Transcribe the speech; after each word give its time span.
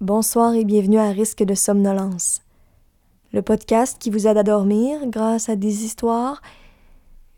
Bonsoir 0.00 0.54
et 0.54 0.64
bienvenue 0.64 0.96
à 0.96 1.10
Risque 1.10 1.42
de 1.42 1.52
somnolence, 1.52 2.40
le 3.34 3.42
podcast 3.42 3.98
qui 4.00 4.08
vous 4.08 4.26
aide 4.26 4.38
à 4.38 4.42
dormir 4.42 5.06
grâce 5.08 5.50
à 5.50 5.56
des 5.56 5.84
histoires 5.84 6.40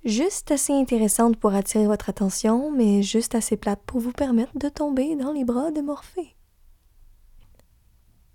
juste 0.04 0.52
assez 0.52 0.72
intéressantes 0.72 1.36
pour 1.36 1.54
attirer 1.54 1.88
votre 1.88 2.08
attention, 2.08 2.70
mais 2.70 3.02
juste 3.02 3.34
assez 3.34 3.56
plates 3.56 3.82
pour 3.84 3.98
vous 3.98 4.12
permettre 4.12 4.56
de 4.56 4.68
tomber 4.68 5.16
dans 5.16 5.32
les 5.32 5.44
bras 5.44 5.72
de 5.72 5.80
Morphée. 5.80 6.36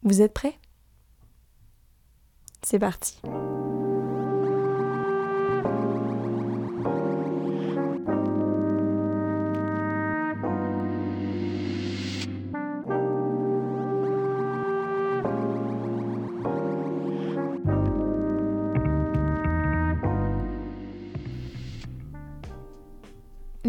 Vous 0.04 0.22
êtes 0.22 0.34
prêts? 0.34 0.60
C'est 2.64 2.80
parti. 2.80 3.22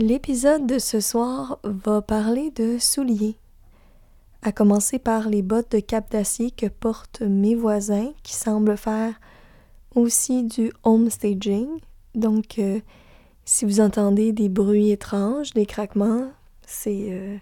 L'épisode 0.08 0.66
de 0.66 0.78
ce 0.78 1.00
soir 1.00 1.58
va 1.64 2.00
parler 2.00 2.50
de 2.52 2.78
souliers. 2.78 3.36
À 4.40 4.52
commencer 4.52 4.98
par 4.98 5.28
les 5.28 5.42
bottes 5.42 5.72
de 5.72 5.80
cap 5.80 6.10
d'acier 6.10 6.50
que 6.50 6.64
portent 6.64 7.20
mes 7.20 7.54
voisins 7.54 8.14
qui 8.22 8.32
semblent 8.32 8.78
faire 8.78 9.20
aussi 9.94 10.44
du 10.44 10.72
home 10.82 11.10
staging. 11.10 11.68
Donc, 12.14 12.58
euh, 12.58 12.80
si 13.44 13.66
vous 13.66 13.80
entendez 13.80 14.32
des 14.32 14.48
bruits 14.48 14.92
étranges, 14.92 15.52
des 15.52 15.66
craquements, 15.66 16.30
c'est 16.66 17.08
euh, 17.10 17.36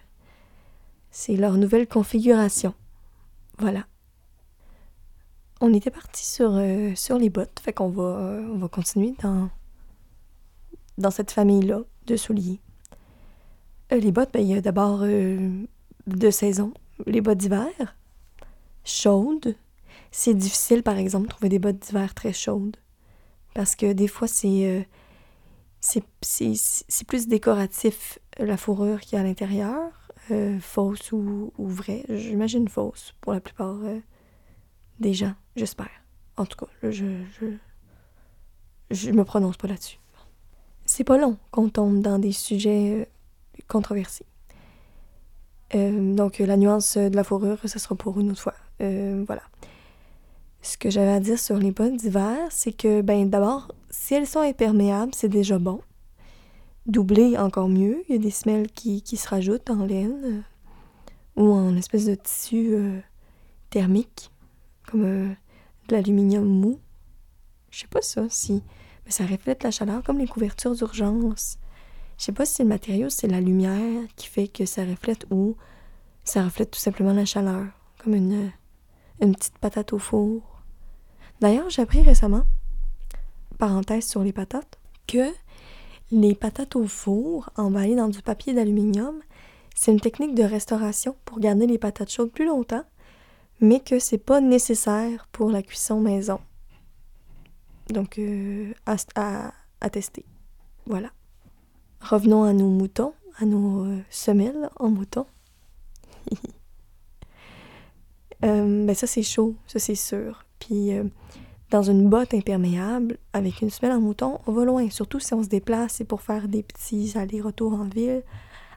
leur 1.29 1.59
nouvelle 1.59 1.87
configuration. 1.87 2.75
Voilà. 3.59 3.87
On 5.61 5.73
était 5.73 5.93
parti 5.93 6.27
sur, 6.27 6.51
euh, 6.57 6.97
sur 6.97 7.17
les 7.17 7.31
bottes, 7.31 7.61
fait 7.63 7.73
qu'on 7.73 7.91
va, 7.91 8.43
on 8.53 8.59
va 8.59 8.67
continuer 8.67 9.15
dans, 9.23 9.51
dans 10.99 11.13
cette 11.13 11.31
famille-là 11.31 11.83
de 12.07 12.17
souliers. 12.17 12.61
Euh, 13.93 13.99
les 13.99 14.13
bottes, 14.13 14.31
ben, 14.33 14.41
il 14.41 14.49
y 14.49 14.55
a 14.55 14.61
d'abord 14.61 15.01
euh, 15.03 15.65
deux 16.07 16.31
saisons. 16.31 16.73
Les 17.07 17.21
bottes 17.21 17.39
d'hiver, 17.39 17.97
chaudes. 18.85 19.55
C'est 20.11 20.35
difficile, 20.35 20.83
par 20.83 20.97
exemple, 20.97 21.27
de 21.27 21.31
trouver 21.31 21.49
des 21.49 21.59
bottes 21.59 21.79
d'hiver 21.79 22.15
très 22.15 22.33
chaudes. 22.33 22.77
Parce 23.55 23.77
que 23.77 23.93
des 23.93 24.09
fois, 24.09 24.29
c'est, 24.29 24.87
euh, 25.95 26.01
plus 27.07 27.29
décoratif 27.29 28.19
la 28.39 28.57
fourrure 28.57 29.01
qu'il 29.01 29.15
y 29.15 29.19
a 29.19 29.21
à 29.21 29.25
l'intérieur, 29.25 29.93
fausse 30.61 31.13
ou, 31.13 31.53
ou 31.57 31.69
vraie. 31.69 32.05
J'imagine 32.09 32.69
fausse 32.69 33.15
pour 33.21 33.33
la 33.33 33.41
plupart 33.41 33.79
des 34.99 35.15
gens, 35.15 35.35
j'espère. 35.55 35.91
En 36.37 36.45
tout 36.45 36.57
cas, 36.59 36.71
je, 36.83 37.07
je, 37.41 37.47
je 38.91 39.11
me 39.11 39.25
prononce 39.25 39.57
pas 39.57 39.69
là-dessus. 39.69 39.99
C'est 40.97 41.05
pas 41.05 41.19
long 41.19 41.37
qu'on 41.51 41.69
tombe 41.69 42.01
dans 42.01 42.19
des 42.19 42.33
sujets 42.33 43.03
euh, 43.03 43.05
controversés. 43.69 44.25
Euh, 45.75 46.15
donc, 46.15 46.39
la 46.39 46.57
nuance 46.57 46.97
de 46.97 47.15
la 47.15 47.23
fourrure, 47.23 47.59
ça 47.67 47.79
sera 47.79 47.95
pour 47.95 48.19
une 48.19 48.31
autre 48.31 48.41
fois. 48.41 48.55
Euh, 48.81 49.23
voilà. 49.27 49.43
Ce 50.63 50.79
que 50.79 50.89
j'avais 50.89 51.11
à 51.11 51.21
dire 51.21 51.39
sur 51.39 51.59
les 51.59 51.71
bottes 51.71 51.97
d'hiver, 51.97 52.39
c'est 52.49 52.73
que, 52.73 53.03
ben, 53.03 53.29
d'abord, 53.29 53.73
si 53.91 54.15
elles 54.15 54.27
sont 54.27 54.41
imperméables, 54.41 55.13
c'est 55.15 55.29
déjà 55.29 55.59
bon. 55.59 55.83
Doublé, 56.87 57.37
encore 57.37 57.69
mieux. 57.69 58.03
Il 58.09 58.15
y 58.15 58.19
a 58.19 58.23
des 58.23 58.31
semelles 58.31 58.69
qui, 58.69 59.03
qui 59.03 59.19
se 59.19 59.29
rajoutent 59.29 59.69
en 59.69 59.85
laine 59.85 60.45
ou 61.37 61.53
en 61.53 61.77
espèce 61.77 62.07
de 62.07 62.15
tissu 62.15 62.75
thermique, 63.69 64.31
comme 64.91 65.03
de 65.03 65.95
l'aluminium 65.95 66.47
mou. 66.47 66.81
Je 67.71 67.81
sais 67.81 67.87
pas 67.87 68.01
ça, 68.01 68.25
si 68.31 68.63
mais 69.07 69.13
ça 69.13 69.25
reflète 69.25 69.63
la 69.63 69.71
chaleur 69.71 70.03
comme 70.03 70.19
les 70.19 70.27
couvertures 70.27 70.75
d'urgence. 70.75 71.59
Je 72.19 72.25
sais 72.25 72.33
pas 72.33 72.45
si 72.45 72.63
le 72.63 72.69
matériau, 72.69 73.09
c'est 73.09 73.29
la 73.29 73.41
lumière 73.41 74.03
qui 74.17 74.27
fait 74.27 74.49
que 74.49 74.67
ça 74.67 74.85
reflète 74.85 75.27
ou 75.31 75.57
ça 76.25 76.45
reflète 76.45 76.73
tout 76.73 76.81
simplement 76.81 77.13
la 77.13 77.25
chaleur, 77.25 77.67
comme 78.03 78.15
une, 78.15 78.51
une 79.21 79.35
petite 79.35 79.59
patate 79.59 79.93
au 79.93 79.99
four. 79.99 80.63
D'ailleurs, 81.41 81.71
j'ai 81.71 81.83
appris 81.83 82.03
récemment, 82.03 82.43
parenthèse 83.59 84.07
sur 84.07 84.23
les 84.23 84.33
patates, 84.33 84.79
que 85.07 85.33
les 86.11 86.35
patates 86.35 86.77
au 86.77 86.87
four 86.87 87.51
emballées 87.57 87.95
dans 87.95 88.09
du 88.09 88.23
papier 88.23 88.55
d'aluminium, 88.55 89.21
c'est 89.75 89.93
une 89.93 90.01
technique 90.01 90.35
de 90.35 90.43
restauration 90.43 91.17
pour 91.25 91.39
garder 91.39 91.67
les 91.67 91.79
patates 91.79 92.11
chaudes 92.11 92.33
plus 92.33 92.47
longtemps, 92.47 92.85
mais 93.61 93.81
que 93.81 93.99
c'est 93.99 94.19
pas 94.19 94.41
nécessaire 94.41 95.29
pour 95.33 95.51
la 95.51 95.63
cuisson 95.63 96.01
maison. 96.01 96.41
Donc, 97.91 98.19
euh, 98.19 98.73
à, 98.85 99.91
tester. 99.91 100.25
Voilà. 100.87 101.11
Revenons 102.01 102.45
à 102.45 102.53
nos 102.53 102.69
moutons, 102.69 103.15
à 103.39 103.45
nos 103.45 103.85
euh, 103.85 103.99
semelles 104.11 104.69
en 104.77 104.91
mouton. 104.91 105.27
euh, 108.45 108.87
ben 108.87 108.95
ça, 108.95 109.07
c'est 109.07 109.23
chaud, 109.23 109.55
ça, 109.67 109.79
c'est 109.79 109.95
sûr. 109.95 110.45
Puis, 110.59 110.91
dans 111.71 111.83
une 111.83 112.09
botte 112.09 112.35
imperméable, 112.35 113.19
avec 113.33 113.61
une 113.61 113.71
semelle 113.71 113.93
en 113.93 114.01
mouton, 114.01 114.41
on 114.47 114.53
va 114.53 114.65
loin. 114.65 114.89
Surtout 114.91 115.21
si 115.21 115.35
on 115.35 115.43
se 115.43 115.49
déplace, 115.49 115.95
c'est 115.95 116.05
pour 116.05 116.23
faire 116.23 116.49
des 116.49 116.63
petits 116.63 117.13
allers-retours 117.17 117.75
en 117.75 117.85
ville. 117.85 118.23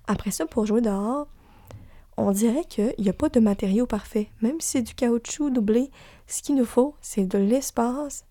Après 0.08 0.32
ça, 0.32 0.46
pour 0.46 0.66
jouer 0.66 0.82
dehors, 0.82 1.28
on 2.18 2.32
dirait 2.32 2.66
qu'il 2.66 2.94
n'y 3.00 3.10
a 3.10 3.14
pas 3.14 3.30
de 3.30 3.40
matériau 3.40 3.86
parfait. 3.86 4.30
Même 4.42 4.60
si 4.60 4.72
c'est 4.72 4.82
du 4.82 4.94
caoutchouc 4.94 5.52
doublé, 5.52 5.90
ce 6.28 6.42
qu'il 6.42 6.56
nous 6.56 6.66
faut, 6.66 6.96
c'est 7.02 7.26
de 7.26 7.38
l'espace 7.38 8.26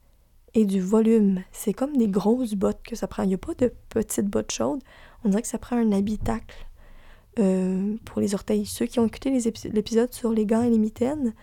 et 0.55 0.65
du 0.65 0.81
volume. 0.81 1.43
C'est 1.53 1.73
comme 1.73 1.97
des 1.97 2.09
grosses 2.09 2.55
bottes 2.55 2.83
que 2.83 2.97
ça 2.97 3.07
prend. 3.07 3.23
Il 3.23 3.29
n'y 3.29 3.35
a 3.35 3.39
pas 3.39 3.55
de 3.55 3.73
petites 3.89 4.27
bottes 4.27 4.53
chaudes. 4.53 4.83
On 5.25 5.29
dirait 5.29 5.43
que 5.43 5.49
ça 5.49 5.59
prend 5.59 5.77
un 5.77 5.93
habitacle 5.93 6.67
euh, 7.39 7.97
pour 8.05 8.21
les 8.21 8.35
orteils. 8.35 8.67
Ceux 8.67 8.87
qui 8.87 8.99
ont 8.99 9.07
écouté 9.07 9.31
l'épisode 9.73 10.13
sur 10.13 10.33
les 10.33 10.47
gants 10.47 10.63
et 10.63 10.71
les 10.71 10.79
mitaines, 10.79 11.35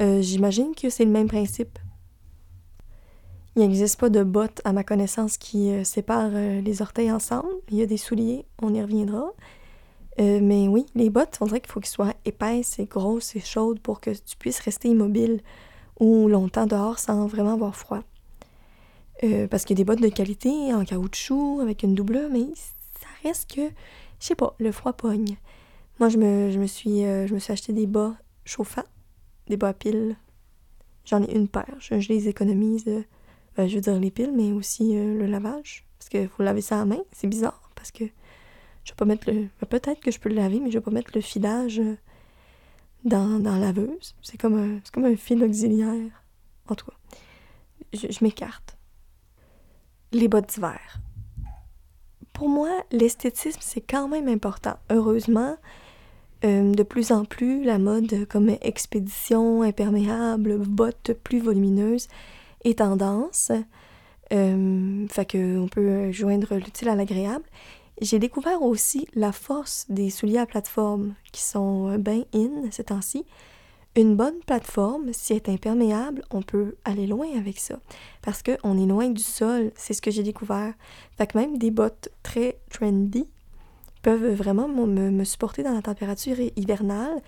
euh, 0.00 0.20
j'imagine 0.20 0.74
que 0.74 0.90
c'est 0.90 1.04
le 1.04 1.10
même 1.10 1.28
principe. 1.28 1.78
Il 3.54 3.62
n'existe 3.62 3.98
pas 3.98 4.10
de 4.10 4.22
bottes, 4.22 4.60
à 4.64 4.74
ma 4.74 4.84
connaissance, 4.84 5.38
qui 5.38 5.70
euh, 5.70 5.84
séparent 5.84 6.30
les 6.30 6.82
orteils 6.82 7.10
ensemble. 7.10 7.48
Il 7.70 7.78
y 7.78 7.82
a 7.82 7.86
des 7.86 7.96
souliers, 7.96 8.44
on 8.60 8.74
y 8.74 8.82
reviendra. 8.82 9.32
mais 10.18 10.68
oui, 10.68 10.84
les 10.94 11.08
bottes, 11.08 11.38
on 11.40 11.46
dirait 11.46 11.60
qu'il 11.60 11.72
faut 11.72 11.80
qu'elles 11.80 11.88
soient 11.90 12.14
épaisses 12.24 12.78
et 12.78 12.84
grosses 12.84 13.36
et 13.36 13.40
chaudes 13.40 13.80
pour 13.80 14.00
que 14.00 14.10
tu 14.10 14.36
puisses 14.38 14.60
rester 14.60 14.88
immobile 14.88 15.40
ou 15.98 16.28
longtemps 16.28 16.66
dehors 16.66 16.98
sans 16.98 17.26
vraiment 17.26 17.54
avoir 17.54 17.74
froid. 17.74 18.02
Euh, 19.24 19.48
parce 19.48 19.64
qu'il 19.64 19.78
y 19.78 19.80
a 19.80 19.82
des 19.82 19.84
bottes 19.84 20.02
de 20.02 20.08
qualité 20.08 20.74
en 20.74 20.84
caoutchouc 20.84 21.60
avec 21.62 21.82
une 21.82 21.94
double, 21.94 22.28
mais 22.30 22.44
ça 23.00 23.06
reste 23.22 23.50
que, 23.54 23.62
je 24.20 24.26
sais 24.26 24.34
pas, 24.34 24.54
le 24.58 24.72
froid 24.72 24.92
pogne. 24.92 25.36
Moi, 25.98 26.10
je 26.10 26.18
me, 26.18 26.50
je 26.50 26.58
me, 26.58 26.66
suis, 26.66 27.04
euh, 27.04 27.26
je 27.26 27.32
me 27.32 27.38
suis 27.38 27.52
acheté 27.52 27.72
des 27.72 27.86
bas 27.86 28.14
chauffants, 28.44 28.84
des 29.48 29.56
bas 29.56 29.68
à 29.68 29.74
piles. 29.74 30.16
J'en 31.06 31.22
ai 31.22 31.34
une 31.34 31.48
paire. 31.48 31.74
Je, 31.78 31.94
les 31.94 32.28
économise, 32.28 32.84
euh, 32.88 33.02
ben, 33.56 33.66
je 33.66 33.76
veux 33.76 33.80
dire 33.80 33.98
les 33.98 34.10
piles, 34.10 34.32
mais 34.34 34.52
aussi 34.52 34.94
le 34.94 35.24
lavage. 35.24 35.86
Parce 35.98 36.10
qu'il 36.10 36.28
faut 36.28 36.42
laver 36.42 36.60
ça 36.60 36.80
à 36.80 36.84
main. 36.84 37.00
C'est 37.12 37.26
bizarre 37.26 37.70
parce 37.74 37.90
que 37.90 38.04
je 38.84 38.92
vais 38.92 38.96
pas 38.96 39.06
mettre 39.06 39.30
le. 39.30 39.48
Ben, 39.60 39.66
peut-être 39.68 40.00
que 40.00 40.10
je 40.10 40.20
peux 40.20 40.28
le 40.28 40.34
laver, 40.34 40.60
mais 40.60 40.70
je 40.70 40.78
vais 40.78 40.84
pas 40.84 40.90
mettre 40.90 41.12
le 41.14 41.22
filage 41.22 41.80
dans, 43.04 43.38
dans 43.38 43.54
la 43.54 43.72
laveuse. 43.72 44.14
C'est 44.20 44.36
comme, 44.36 44.58
un, 44.58 44.80
comme 44.92 45.06
un 45.06 45.16
fil 45.16 45.42
auxiliaire. 45.42 46.22
En 46.68 46.74
tout 46.74 46.86
cas, 46.86 47.18
je 47.94 48.22
m'écarte 48.22 48.75
les 50.16 50.28
bottes 50.28 50.48
d'hiver. 50.54 51.00
Pour 52.32 52.48
moi, 52.48 52.70
l'esthétisme, 52.90 53.60
c'est 53.62 53.80
quand 53.80 54.08
même 54.08 54.28
important. 54.28 54.74
Heureusement, 54.90 55.56
euh, 56.44 56.74
de 56.74 56.82
plus 56.82 57.12
en 57.12 57.24
plus, 57.24 57.64
la 57.64 57.78
mode 57.78 58.26
comme 58.28 58.50
expédition, 58.60 59.62
imperméable, 59.62 60.58
bottes 60.58 61.12
plus 61.22 61.40
volumineuses 61.40 62.08
est 62.64 62.78
tendance. 62.78 63.52
Euh, 64.32 65.06
fait 65.08 65.30
qu'on 65.30 65.68
peut 65.70 66.10
joindre 66.12 66.56
l'utile 66.56 66.88
à 66.88 66.94
l'agréable. 66.94 67.44
J'ai 68.02 68.18
découvert 68.18 68.60
aussi 68.62 69.06
la 69.14 69.32
force 69.32 69.86
des 69.88 70.10
souliers 70.10 70.38
à 70.38 70.46
plateforme 70.46 71.14
qui 71.32 71.42
sont 71.42 71.96
bien 71.96 72.24
in 72.34 72.70
ces 72.70 72.84
temps-ci. 72.84 73.24
Une 73.96 74.14
bonne 74.14 74.38
plateforme, 74.40 75.14
si 75.14 75.32
elle 75.32 75.38
est 75.38 75.48
imperméable, 75.48 76.22
on 76.30 76.42
peut 76.42 76.76
aller 76.84 77.06
loin 77.06 77.28
avec 77.34 77.58
ça. 77.58 77.80
Parce 78.20 78.42
qu'on 78.42 78.76
est 78.76 78.86
loin 78.86 79.08
du 79.08 79.22
sol, 79.22 79.72
c'est 79.74 79.94
ce 79.94 80.02
que 80.02 80.10
j'ai 80.10 80.22
découvert. 80.22 80.74
Fait 81.16 81.26
que 81.26 81.38
même 81.38 81.56
des 81.56 81.70
bottes 81.70 82.10
très 82.22 82.60
trendy 82.68 83.26
peuvent 84.02 84.34
vraiment 84.34 84.68
me, 84.68 85.24
supporter 85.24 85.62
dans 85.62 85.72
la 85.72 85.80
température 85.80 86.36
hivernale, 86.56 87.22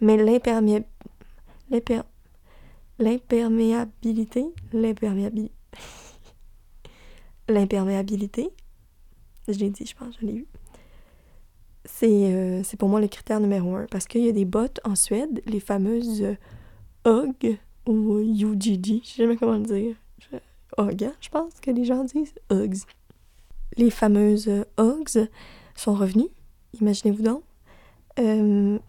mais 0.00 0.16
l'imperméabilité, 0.16 2.00
l'imperméabilité, 2.98 4.46
l'imperméabilité, 4.72 5.52
l'imperméabilité, 7.50 8.50
je 9.46 9.58
l'ai 9.58 9.68
dit, 9.68 9.84
je 9.84 9.94
pense, 9.94 10.16
je 10.22 10.26
l'ai 10.26 10.36
eu. 10.36 10.46
C'est 11.84 12.62
c'est 12.64 12.76
pour 12.78 12.88
moi 12.88 13.00
le 13.00 13.08
critère 13.08 13.40
numéro 13.40 13.74
un. 13.76 13.86
Parce 13.90 14.06
qu'il 14.06 14.24
y 14.24 14.28
a 14.28 14.32
des 14.32 14.44
bottes 14.44 14.80
en 14.84 14.94
Suède, 14.94 15.42
les 15.46 15.60
fameuses 15.60 16.24
UGG 17.06 17.58
ou 17.86 18.18
UGG, 18.18 19.02
je 19.02 19.08
sais 19.08 19.22
jamais 19.22 19.36
comment 19.36 19.56
le 19.56 19.64
dire. 19.64 19.96
UGG, 20.78 21.10
je 21.20 21.28
pense 21.28 21.60
que 21.60 21.70
les 21.70 21.84
gens 21.84 22.04
disent 22.04 22.34
Uggs. 22.50 22.82
Les 23.76 23.90
fameuses 23.90 24.48
Uggs 24.78 25.28
sont 25.74 25.94
revenues, 25.94 26.30
imaginez-vous 26.80 27.22
donc. 27.22 27.42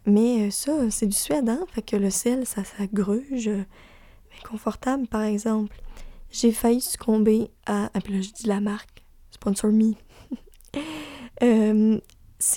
mais 0.06 0.52
ça, 0.52 0.90
c'est 0.90 1.08
du 1.08 1.16
Suède, 1.16 1.50
hein? 1.50 1.66
Fait 1.72 1.82
que 1.82 1.96
le 1.96 2.10
sel, 2.10 2.46
ça, 2.46 2.64
ça 2.64 2.88
gruge. 2.92 3.50
Mais 3.50 4.50
confortable, 4.50 5.08
par 5.08 5.24
exemple. 5.24 5.76
J'ai 6.32 6.52
failli 6.52 6.82
succomber 6.82 7.50
à. 7.66 7.90
Ah, 7.94 8.02
puis 8.02 8.14
là, 8.14 8.22
je 8.22 8.32
dis 8.32 8.48
la 8.48 8.60
marque. 8.60 9.04
Sponsor 9.32 9.72
me. 9.72 9.94
Euh, 11.44 12.00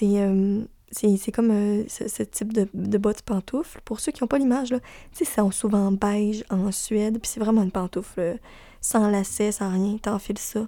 euh, 0.02 0.64
c'est. 0.90 1.16
c'est 1.16 1.32
comme 1.32 1.50
euh, 1.50 1.84
ce, 1.88 2.22
type 2.22 2.52
de, 2.52 2.68
de 2.74 2.98
bottes 2.98 3.22
pantoufles. 3.22 3.80
Pour 3.84 4.00
ceux 4.00 4.12
qui 4.12 4.22
n'ont 4.22 4.28
pas 4.28 4.38
l'image, 4.38 4.70
là, 4.70 4.80
tu 5.16 5.24
sais, 5.24 5.50
souvent 5.50 5.92
beige 5.92 6.44
en 6.50 6.72
Suède, 6.72 7.18
puis 7.20 7.30
c'est 7.30 7.40
vraiment 7.40 7.62
une 7.62 7.70
pantoufle 7.70 8.38
sans 8.80 9.10
lacets, 9.10 9.52
sans 9.52 9.72
rien, 9.72 9.98
t'enfiles 9.98 10.38
ça. 10.38 10.66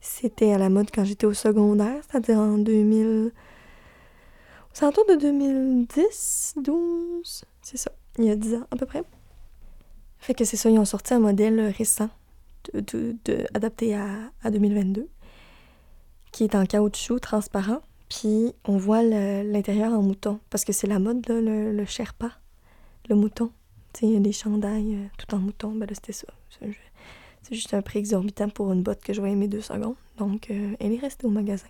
C'était 0.00 0.52
à 0.52 0.58
la 0.58 0.68
mode 0.68 0.90
quand 0.94 1.04
j'étais 1.04 1.26
au 1.26 1.34
secondaire, 1.34 2.02
c'est-à-dire 2.08 2.38
en 2.38 2.58
2000... 2.58 3.32
C'est 4.72 4.86
autour 4.86 5.06
de 5.06 5.16
2010, 5.16 6.54
12, 6.58 7.44
c'est 7.62 7.76
ça, 7.76 7.90
il 8.18 8.26
y 8.26 8.30
a 8.30 8.36
10 8.36 8.54
ans 8.54 8.66
à 8.70 8.76
peu 8.76 8.86
près. 8.86 9.02
Fait 10.18 10.34
que 10.34 10.44
c'est 10.44 10.56
ça, 10.56 10.70
ils 10.70 10.78
ont 10.78 10.84
sorti 10.84 11.14
un 11.14 11.18
modèle 11.18 11.60
récent, 11.76 12.10
de, 12.74 13.16
adapté 13.54 13.96
à, 13.96 14.06
à 14.44 14.50
2022 14.50 15.08
qui 16.32 16.44
est 16.44 16.54
en 16.54 16.66
caoutchouc 16.66 17.20
transparent. 17.20 17.80
Puis 18.08 18.54
on 18.64 18.76
voit 18.76 19.02
l'intérieur 19.02 19.92
en 19.92 20.02
mouton, 20.02 20.40
parce 20.50 20.64
que 20.64 20.72
c'est 20.72 20.86
la 20.86 20.98
mode, 20.98 21.24
le, 21.28 21.84
Sherpa, 21.84 22.32
le 23.08 23.16
mouton. 23.16 23.50
Il 24.00 24.10
y 24.10 24.16
a 24.16 24.20
des 24.20 24.32
chandails 24.32 24.94
euh, 24.94 25.06
tout 25.18 25.34
en 25.34 25.38
mouton. 25.38 25.72
Ben 25.72 25.88
c'était 25.92 26.12
ça. 26.12 26.28
C'est 26.60 27.54
juste 27.54 27.74
un 27.74 27.82
prix 27.82 27.98
exorbitant 27.98 28.48
pour 28.48 28.72
une 28.72 28.82
botte 28.82 29.00
que 29.00 29.12
je 29.12 29.20
vais 29.20 29.32
aimer 29.32 29.48
deux 29.48 29.60
secondes. 29.60 29.96
Donc, 30.18 30.50
euh, 30.50 30.76
elle 30.78 30.92
est 30.92 30.98
restée 30.98 31.26
au 31.26 31.30
magasin. 31.30 31.66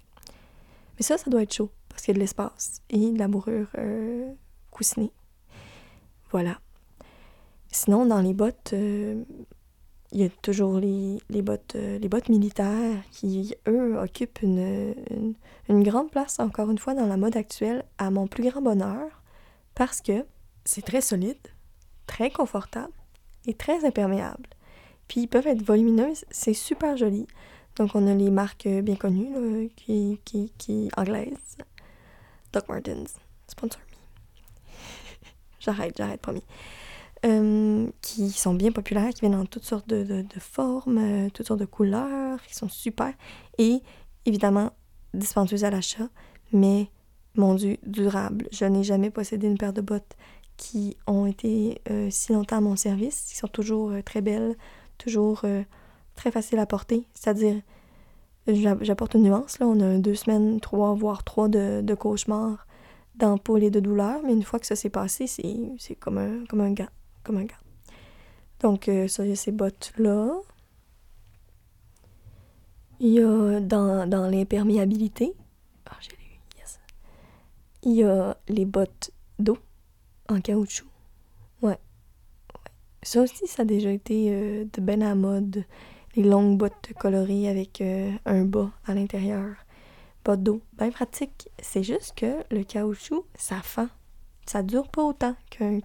Mais 0.96 1.02
ça, 1.02 1.16
ça 1.16 1.30
doit 1.30 1.42
être 1.42 1.54
chaud, 1.54 1.70
parce 1.88 2.02
qu'il 2.02 2.12
y 2.12 2.16
a 2.16 2.16
de 2.16 2.20
l'espace 2.20 2.82
et 2.90 3.12
de 3.12 3.18
la 3.18 3.28
bourrure 3.28 3.68
euh, 3.78 4.30
coussinée. 4.70 5.12
Voilà. 6.30 6.60
Sinon, 7.70 8.04
dans 8.04 8.20
les 8.20 8.34
bottes, 8.34 8.74
il 10.12 10.20
y 10.20 10.24
a 10.24 10.28
toujours 10.42 10.78
les, 10.78 11.18
les 11.28 11.42
bottes, 11.42 11.74
euh, 11.76 11.98
les 11.98 12.08
bottes 12.08 12.28
militaires 12.28 13.02
qui, 13.10 13.54
eux, 13.66 13.98
occupent 14.00 14.40
une, 14.42 14.94
une, 15.68 15.82
grande 15.82 16.10
place, 16.10 16.40
encore 16.40 16.70
une 16.70 16.78
fois, 16.78 16.94
dans 16.94 17.06
la 17.06 17.16
mode 17.16 17.36
actuelle, 17.36 17.84
à 17.98 18.10
mon 18.10 18.26
plus 18.26 18.48
grand 18.48 18.62
bonheur, 18.62 19.22
parce 19.74 20.00
que 20.00 20.24
c'est 20.64 20.84
très 20.84 21.02
solide, 21.02 21.36
très 22.06 22.30
confortable 22.30 22.92
et 23.46 23.54
très 23.54 23.84
imperméable. 23.84 24.48
Puis 25.08 25.22
ils 25.22 25.28
peuvent 25.28 25.46
être 25.46 25.62
volumineuses, 25.62 26.24
c'est 26.30 26.54
super 26.54 26.96
joli. 26.96 27.26
Donc 27.76 27.94
on 27.94 28.06
a 28.06 28.14
les 28.14 28.30
marques 28.30 28.68
bien 28.68 28.96
connues, 28.96 29.70
qui, 29.76 30.20
qui, 30.24 30.52
qui 30.56 30.88
anglaises. 30.96 31.58
Doc 32.52 32.66
Martens, 32.68 33.14
sponsor 33.46 33.80
me. 33.80 33.96
j'arrête, 35.60 35.94
j'arrête, 35.96 36.20
promis. 36.20 36.42
Euh, 37.26 37.90
qui 38.00 38.30
sont 38.30 38.54
bien 38.54 38.70
populaires, 38.70 39.10
qui 39.10 39.22
viennent 39.22 39.34
en 39.34 39.44
toutes 39.44 39.64
sortes 39.64 39.88
de, 39.88 40.24
formes, 40.38 40.98
euh, 40.98 41.28
toutes 41.30 41.48
sortes 41.48 41.58
de 41.58 41.64
couleurs, 41.64 42.40
qui 42.44 42.54
sont 42.54 42.68
super. 42.68 43.12
Et 43.58 43.82
évidemment, 44.24 44.70
dispendieuses 45.14 45.64
à 45.64 45.70
l'achat, 45.70 46.08
mais 46.52 46.90
mon 47.34 47.54
Dieu, 47.54 47.76
durables. 47.84 48.46
Je 48.52 48.64
n'ai 48.66 48.84
jamais 48.84 49.10
possédé 49.10 49.48
une 49.48 49.58
paire 49.58 49.72
de 49.72 49.80
bottes 49.80 50.16
qui 50.56 50.96
ont 51.08 51.26
été 51.26 51.80
euh, 51.90 52.08
si 52.08 52.32
longtemps 52.32 52.58
à 52.58 52.60
mon 52.60 52.76
service, 52.76 53.26
qui 53.28 53.36
sont 53.36 53.48
toujours 53.48 53.92
très 54.04 54.20
belles, 54.20 54.54
toujours 54.96 55.44
très 56.14 56.30
faciles 56.30 56.60
à 56.60 56.66
porter. 56.66 57.04
C'est-à-dire, 57.14 57.56
j'apporte 58.46 59.14
une 59.14 59.24
nuance, 59.24 59.58
là, 59.58 59.66
on 59.66 59.80
a 59.80 59.98
deux 59.98 60.14
semaines, 60.14 60.60
trois, 60.60 60.94
voire 60.94 61.24
trois 61.24 61.48
de, 61.48 61.94
cauchemars 61.94 62.64
d'ampoules 63.16 63.64
et 63.64 63.70
de 63.70 63.80
douleurs, 63.80 64.20
mais 64.24 64.32
une 64.32 64.44
fois 64.44 64.60
que 64.60 64.66
ça 64.66 64.76
s'est 64.76 64.90
passé, 64.90 65.26
c'est 65.26 65.96
comme 65.96 66.18
un, 66.18 66.44
comme 66.46 66.60
un 66.60 66.70
gant 66.70 66.86
Donc, 68.60 68.88
euh, 68.88 69.08
ça, 69.08 69.24
il 69.24 69.30
y 69.30 69.32
a 69.32 69.36
ces 69.36 69.52
bottes-là. 69.52 70.40
Il 73.00 73.12
y 73.12 73.20
a 73.20 73.60
dans, 73.60 74.08
dans 74.08 74.28
l'imperméabilité. 74.28 75.32
Ah, 75.86 75.96
yes. 76.58 76.80
Il 77.82 77.92
y 77.92 78.02
a 78.02 78.36
les 78.48 78.64
bottes 78.64 79.12
d'eau 79.38 79.58
en 80.28 80.40
caoutchouc. 80.40 80.88
Ouais. 81.62 81.70
ouais. 81.70 81.78
Ça 83.02 83.22
aussi, 83.22 83.46
ça 83.46 83.62
a 83.62 83.64
déjà 83.64 83.90
été 83.90 84.32
euh, 84.32 84.64
de 84.72 84.80
ben 84.80 85.02
à 85.02 85.14
mode. 85.14 85.64
Les 86.16 86.24
longues 86.24 86.58
bottes 86.58 86.92
colorées 86.98 87.48
avec 87.48 87.80
euh, 87.80 88.10
un 88.24 88.44
bas 88.44 88.72
à 88.86 88.94
l'intérieur. 88.94 89.54
Bottes 90.24 90.42
d'eau. 90.42 90.60
Bien 90.76 90.90
pratique. 90.90 91.48
C'est 91.60 91.84
juste 91.84 92.14
que 92.16 92.42
le 92.50 92.64
caoutchouc, 92.64 93.24
ça 93.36 93.62
fend 93.62 93.88
ça 94.48 94.62
dure 94.62 94.88
pas 94.88 95.02
autant 95.02 95.36
qu'un 95.50 95.80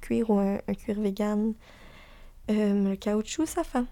cuir 0.00 0.30
ou 0.30 0.38
un, 0.38 0.58
cuir 0.74 1.00
vegan. 1.00 1.54
Euh, 2.50 2.90
le 2.90 2.96
caoutchouc, 2.96 3.46
ça 3.46 3.62
fend. 3.62 3.86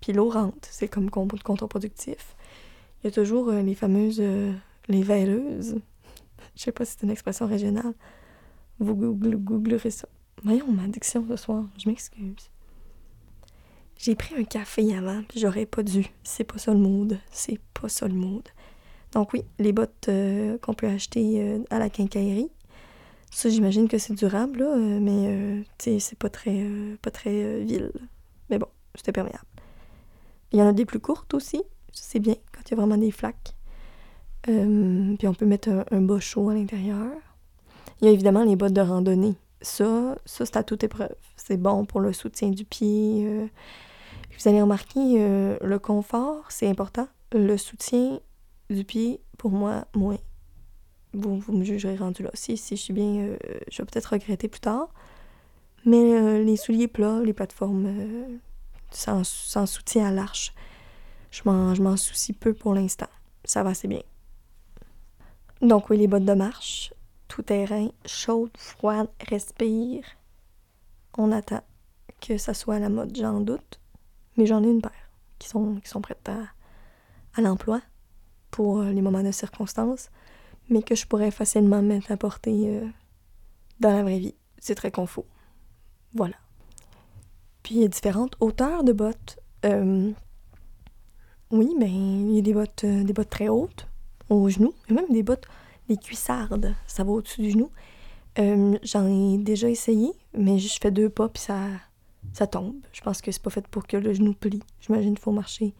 Puis 0.00 0.12
l'eau 0.12 0.28
rentre. 0.28 0.68
C'est 0.70 0.88
comme 0.88 1.08
contre-productif. 1.10 2.36
Il 3.02 3.06
y 3.06 3.08
a 3.08 3.10
toujours 3.10 3.48
euh, 3.48 3.62
les 3.62 3.74
fameuses... 3.74 4.20
Euh, 4.20 4.52
les 4.88 5.02
veilleuses. 5.02 5.80
Je 6.56 6.62
sais 6.62 6.72
pas 6.72 6.84
si 6.84 6.92
c'est 6.92 7.04
une 7.04 7.10
expression 7.10 7.46
régionale. 7.46 7.94
Vous 8.78 8.94
googlerez 8.94 9.90
ça. 9.90 10.08
Voyons 10.42 10.70
ma 10.70 10.86
diction 10.86 11.24
ce 11.28 11.36
soir. 11.36 11.64
Je 11.78 11.88
m'excuse. 11.88 12.50
J'ai 13.96 14.14
pris 14.14 14.34
un 14.36 14.44
café 14.44 14.94
avant, 14.94 15.22
puis 15.26 15.40
j'aurais 15.40 15.64
pas 15.64 15.82
dû. 15.82 16.06
C'est 16.22 16.44
pas 16.44 16.58
ça 16.58 16.74
le 16.74 16.78
mood. 16.78 17.18
C'est 17.30 17.58
pas 17.72 17.88
ça 17.88 18.06
le 18.06 18.14
mood. 18.14 18.46
Donc 19.12 19.32
oui, 19.32 19.42
les 19.58 19.72
bottes 19.72 20.10
qu'on 20.60 20.74
peut 20.74 20.86
acheter 20.86 21.58
à 21.70 21.78
la 21.78 21.88
quincaillerie, 21.88 22.50
ça, 23.36 23.50
j'imagine 23.50 23.86
que 23.86 23.98
c'est 23.98 24.14
durable, 24.14 24.62
euh, 24.62 24.98
mais 24.98 25.26
euh, 25.28 25.62
c'est 25.78 26.18
pas 26.18 26.30
très, 26.30 26.58
euh, 26.58 26.96
pas 27.02 27.10
très 27.10 27.60
vil. 27.64 27.92
Mais 28.48 28.58
bon, 28.58 28.68
c'était 28.94 29.12
perméable. 29.12 29.44
Il 30.52 30.58
y 30.58 30.62
en 30.62 30.68
a 30.68 30.72
des 30.72 30.86
plus 30.86 31.00
courtes 31.00 31.34
aussi. 31.34 31.62
C'est 31.92 32.18
bien 32.18 32.36
quand 32.50 32.62
il 32.66 32.70
y 32.70 32.72
a 32.72 32.76
vraiment 32.78 32.96
des 32.96 33.10
flaques. 33.10 33.54
puis 34.44 35.28
on 35.28 35.34
peut 35.34 35.44
mettre 35.44 35.84
un, 35.90 36.00
bas 36.00 36.18
chaud 36.18 36.48
à 36.48 36.54
l'intérieur. 36.54 37.12
Il 38.00 38.06
y 38.06 38.08
a 38.08 38.10
évidemment 38.10 38.42
les 38.42 38.56
bottes 38.56 38.72
de 38.72 38.80
randonnée. 38.80 39.34
Ça, 39.60 40.16
ça 40.24 40.46
c'est 40.46 40.56
à 40.56 40.62
toute 40.62 40.82
épreuve. 40.82 41.14
C'est 41.36 41.58
bon 41.58 41.84
pour 41.84 42.00
le 42.00 42.14
soutien 42.14 42.48
du 42.48 42.64
pied. 42.64 43.50
vous 44.38 44.48
allez 44.48 44.62
remarquer, 44.62 45.18
le 45.60 45.78
confort, 45.78 46.50
c'est 46.50 46.68
important. 46.70 47.06
Le 47.32 47.58
soutien 47.58 48.18
du 48.70 48.84
pied, 48.84 49.20
pour 49.36 49.50
moi, 49.50 49.84
moins 49.94 50.16
vous, 51.16 51.38
vous 51.38 51.52
me 51.52 51.64
jugerez 51.64 51.96
rendu 51.96 52.22
là. 52.22 52.30
Si, 52.34 52.56
si 52.56 52.76
je 52.76 52.82
suis 52.82 52.92
bien, 52.92 53.16
euh, 53.16 53.36
je 53.70 53.82
vais 53.82 53.86
peut-être 53.86 54.12
regretter 54.12 54.48
plus 54.48 54.60
tard. 54.60 54.88
Mais 55.84 56.14
euh, 56.14 56.42
les 56.42 56.56
souliers 56.56 56.88
plats, 56.88 57.20
les 57.20 57.32
plateformes 57.32 57.86
euh, 57.86 58.38
sans, 58.90 59.24
sans, 59.24 59.66
soutien 59.66 60.06
à 60.06 60.10
l'arche, 60.10 60.52
je 61.30 61.42
m'en 61.44 61.96
soucie 61.96 62.32
peu 62.32 62.54
pour 62.54 62.74
l'instant. 62.74 63.08
Ça 63.44 63.62
va 63.62 63.70
assez 63.70 63.88
bien. 63.88 64.02
Donc 65.62 65.88
oui, 65.90 65.98
les 65.98 66.06
bottes 66.06 66.24
de 66.24 66.34
marche, 66.34 66.92
tout 67.28 67.42
terrain, 67.42 67.88
chaude, 68.04 68.50
froide, 68.56 69.08
respire. 69.28 70.04
On 71.16 71.32
attend 71.32 71.62
que 72.20 72.36
ça 72.36 72.52
soit 72.52 72.74
à 72.74 72.78
la 72.78 72.88
mode, 72.88 73.16
j'en 73.16 73.40
doute. 73.40 73.80
Mais 74.36 74.46
j'en 74.46 74.62
ai 74.62 74.68
une 74.68 74.82
paire 74.82 75.10
qui 75.38 75.48
sont, 75.48 75.76
qui 75.76 75.88
sont 75.88 76.00
prêtes 76.00 76.28
à, 76.28 77.38
à 77.38 77.40
l'emploi 77.40 77.80
pour 78.50 78.82
les 78.82 79.00
moments 79.00 79.22
de 79.22 79.30
circonstance 79.30 80.10
mais 80.68 80.82
que 80.82 80.94
je 80.94 81.06
pourrais 81.06 81.30
facilement 81.30 81.82
mettre 81.82 82.10
à 82.12 82.16
porter 82.16 82.68
euh, 82.68 82.86
dans 83.80 83.92
la 83.92 84.02
vraie 84.02 84.18
vie. 84.18 84.34
C'est 84.58 84.74
très 84.74 84.90
confort. 84.90 85.24
Voilà. 86.14 86.36
Puis 87.62 87.76
il 87.76 87.80
y 87.82 87.84
a 87.84 87.88
différentes 87.88 88.36
hauteurs 88.40 88.84
de 88.84 88.92
bottes. 88.92 89.38
Euh, 89.64 90.12
oui, 91.50 91.74
mais 91.78 91.90
il 91.90 92.34
y 92.34 92.38
a 92.38 92.42
des 92.42 92.54
bottes, 92.54 92.84
euh, 92.84 93.04
des 93.04 93.12
bottes 93.12 93.30
très 93.30 93.48
hautes, 93.48 93.86
aux 94.28 94.48
genoux, 94.48 94.74
et 94.88 94.92
même 94.92 95.08
des 95.10 95.22
bottes, 95.22 95.46
des 95.88 95.96
cuissardes, 95.96 96.74
ça 96.86 97.04
va 97.04 97.12
au-dessus 97.12 97.42
du 97.42 97.50
genou. 97.50 97.70
J'en 98.82 99.06
ai 99.06 99.38
déjà 99.38 99.68
essayé, 99.68 100.12
mais 100.36 100.58
je 100.58 100.78
fais 100.78 100.90
deux 100.90 101.08
pas 101.08 101.28
puis 101.28 101.42
ça, 101.42 101.58
ça 102.34 102.46
tombe. 102.46 102.74
Je 102.92 103.00
pense 103.00 103.22
que 103.22 103.30
c'est 103.30 103.42
pas 103.42 103.50
fait 103.50 103.66
pour 103.66 103.86
que 103.86 103.96
le 103.96 104.12
genou 104.12 104.34
plie. 104.34 104.62
J'imagine 104.80 105.14
qu'il 105.14 105.22
faut 105.22 105.32
marcher 105.32 105.72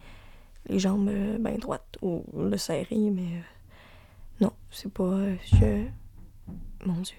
les 0.69 0.79
jambes 0.79 1.11
bien 1.39 1.59
droites 1.59 1.99
ou 2.01 2.25
le 2.35 2.57
serrer, 2.57 3.11
mais 3.11 3.43
non, 4.41 4.53
c'est 4.71 4.93
pas. 4.93 5.05
Euh. 5.05 5.85
Mon 6.85 7.01
Dieu. 7.01 7.17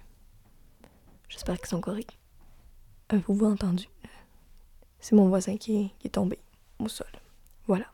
J'espère 1.29 1.57
qu'ils 1.57 1.67
sont 1.67 1.81
corrects. 1.81 2.17
Avez-vous 3.09 3.45
entendu? 3.45 3.85
C'est 4.99 5.15
mon 5.15 5.27
voisin 5.29 5.57
qui 5.57 5.91
est, 6.03 6.09
tombé 6.09 6.39
au 6.79 6.87
sol. 6.87 7.07
Voilà. 7.67 7.85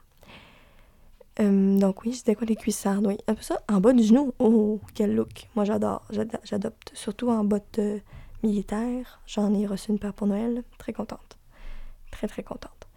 Euh, 1.40 1.80
donc 1.80 2.04
oui, 2.04 2.14
c'était 2.14 2.36
quoi 2.36 2.46
les 2.46 2.56
cuissardes, 2.56 3.06
oui. 3.08 3.18
Un 3.28 3.36
peu 3.36 3.42
ça, 3.42 3.62
en 3.70 3.80
bas 3.80 3.94
du 3.94 4.04
genou. 4.04 4.34
Oh, 4.40 4.80
quel 4.94 5.16
look. 5.16 5.48
Moi, 5.56 5.66
j'adore. 5.66 6.06
J'adopte. 6.44 6.92
Surtout 6.94 7.30
en 7.30 7.44
bottes 7.44 7.80
euh, 7.80 8.00
militaires. 8.44 9.22
J'en 9.26 9.54
ai 9.54 9.66
reçu 9.66 9.92
une 9.92 10.00
paire 10.00 10.14
pour 10.14 10.28
Noël. 10.28 10.64
Très 10.78 10.94
contente. 10.94 11.38
Très, 12.12 12.28
très 12.28 12.44
contente. 12.44 12.88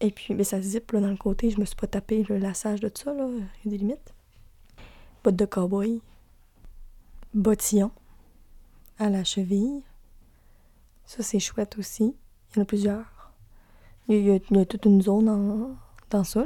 Et 0.00 0.10
puis, 0.10 0.34
mais 0.34 0.44
ça 0.44 0.60
zip 0.60 0.92
là, 0.92 1.00
dans 1.00 1.08
le 1.08 1.16
côté. 1.16 1.50
Je 1.50 1.60
me 1.60 1.64
suis 1.64 1.76
pas 1.76 1.86
tapé 1.86 2.24
le 2.28 2.38
lassage 2.38 2.80
de 2.80 2.88
tout 2.88 3.02
ça, 3.02 3.12
là. 3.12 3.26
Il 3.64 3.72
y 3.72 3.74
a 3.74 3.78
des 3.78 3.78
limites. 3.78 4.14
Bottes 5.22 5.36
de 5.36 5.44
cowboy. 5.44 6.00
Bottillon. 7.34 7.90
À 8.98 9.10
la 9.10 9.24
cheville. 9.24 9.82
Ça, 11.04 11.22
c'est 11.22 11.40
chouette 11.40 11.76
aussi. 11.78 12.14
Il 12.50 12.56
y 12.56 12.58
en 12.58 12.62
a 12.62 12.64
plusieurs. 12.64 13.32
Il 14.08 14.24
y 14.24 14.30
a, 14.32 14.64
toute 14.64 14.84
une 14.86 15.02
zone 15.02 15.76
dans 16.10 16.24
ça, 16.24 16.44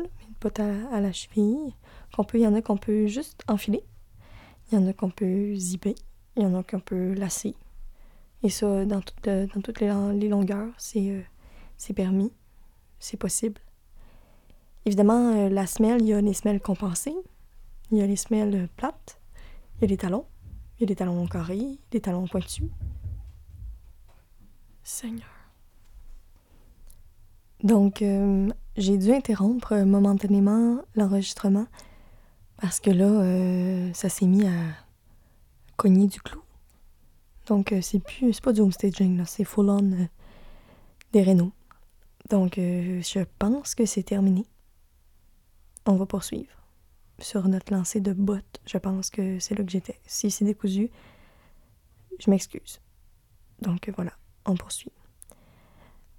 à, 0.92 1.00
la 1.00 1.12
cheville. 1.12 1.74
Qu'on 2.14 2.24
peut, 2.24 2.38
il 2.38 2.42
y 2.42 2.46
en 2.46 2.54
a 2.54 2.62
qu'on 2.62 2.76
peut 2.76 3.06
juste 3.06 3.42
enfiler. 3.48 3.82
Il 4.70 4.78
y 4.78 4.82
en 4.82 4.86
a 4.86 4.92
qu'on 4.92 5.10
peut 5.10 5.54
zipper. 5.54 5.94
Il 6.36 6.42
y 6.42 6.46
en 6.46 6.54
a 6.58 6.62
qu'on 6.62 6.80
peut 6.80 7.14
lasser. 7.14 7.54
Et 8.42 8.50
ça, 8.50 8.84
dans, 8.84 9.00
euh, 9.26 9.46
toutes 9.62 9.80
les, 9.80 10.28
longueurs, 10.28 10.72
c'est 10.76 11.10
euh, 11.10 11.22
c'est 11.76 11.94
permis. 11.94 12.32
C'est 12.98 13.16
possible. 13.16 13.60
Évidemment, 14.84 15.32
euh, 15.32 15.48
la 15.48 15.66
semelle, 15.66 16.02
il 16.02 16.08
y 16.08 16.12
a 16.12 16.20
les 16.20 16.34
semelles 16.34 16.60
compensées. 16.60 17.16
Il 17.90 17.98
y 17.98 18.02
a 18.02 18.06
les 18.06 18.16
semelles 18.16 18.68
plates. 18.76 19.20
Il 19.76 19.82
y 19.82 19.84
a 19.84 19.88
les 19.88 19.96
talons. 19.96 20.26
Il 20.78 20.82
y 20.82 20.84
a 20.84 20.86
des 20.86 20.96
talons 20.96 21.26
carrés, 21.26 21.78
des 21.90 22.00
talons 22.00 22.26
pointus. 22.26 22.68
Seigneur. 24.82 25.28
Donc, 27.62 28.04
j'ai 28.76 28.98
dû 28.98 29.12
interrompre 29.12 29.74
momentanément 29.74 30.82
l'enregistrement 30.96 31.66
parce 32.60 32.80
que 32.80 32.90
là, 32.90 33.04
euh, 33.04 33.92
ça 33.92 34.08
s'est 34.08 34.26
mis 34.26 34.46
à 34.46 34.52
cogner 35.76 36.06
du 36.06 36.20
clou. 36.20 36.42
Donc, 37.46 37.72
euh, 37.72 37.80
c'est 37.82 37.98
plus, 37.98 38.32
c'est 38.32 38.42
pas 38.42 38.52
du 38.52 38.60
homestaging, 38.60 39.18
là, 39.18 39.26
c'est 39.26 39.44
full 39.44 39.68
on 39.68 39.92
euh, 39.92 40.06
des 41.12 41.22
rénaux. 41.22 41.52
Donc, 42.30 42.54
je 42.56 43.24
pense 43.38 43.74
que 43.74 43.84
c'est 43.84 44.02
terminé. 44.02 44.46
On 45.84 45.96
va 45.96 46.06
poursuivre 46.06 46.63
sur 47.18 47.48
notre 47.48 47.72
lancée 47.72 48.00
de 48.00 48.12
bottes. 48.12 48.60
Je 48.66 48.78
pense 48.78 49.10
que 49.10 49.38
c'est 49.38 49.56
là 49.56 49.64
que 49.64 49.70
j'étais. 49.70 49.98
Si 50.06 50.30
c'est 50.30 50.44
décousu, 50.44 50.90
je 52.18 52.30
m'excuse. 52.30 52.80
Donc, 53.60 53.90
voilà, 53.96 54.12
on 54.46 54.54
poursuit. 54.54 54.92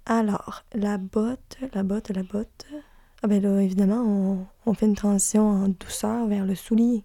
Alors, 0.06 0.64
la 0.72 0.98
botte, 0.98 1.58
la 1.74 1.82
botte, 1.82 2.10
la 2.10 2.22
botte. 2.22 2.66
Ah 3.22 3.28
ben 3.28 3.42
là, 3.42 3.60
évidemment, 3.60 4.46
on, 4.66 4.74
fait 4.74 4.86
une 4.86 4.94
transition 4.94 5.48
en 5.48 5.68
douceur 5.68 6.26
vers 6.26 6.44
le 6.44 6.54
soulier. 6.54 7.02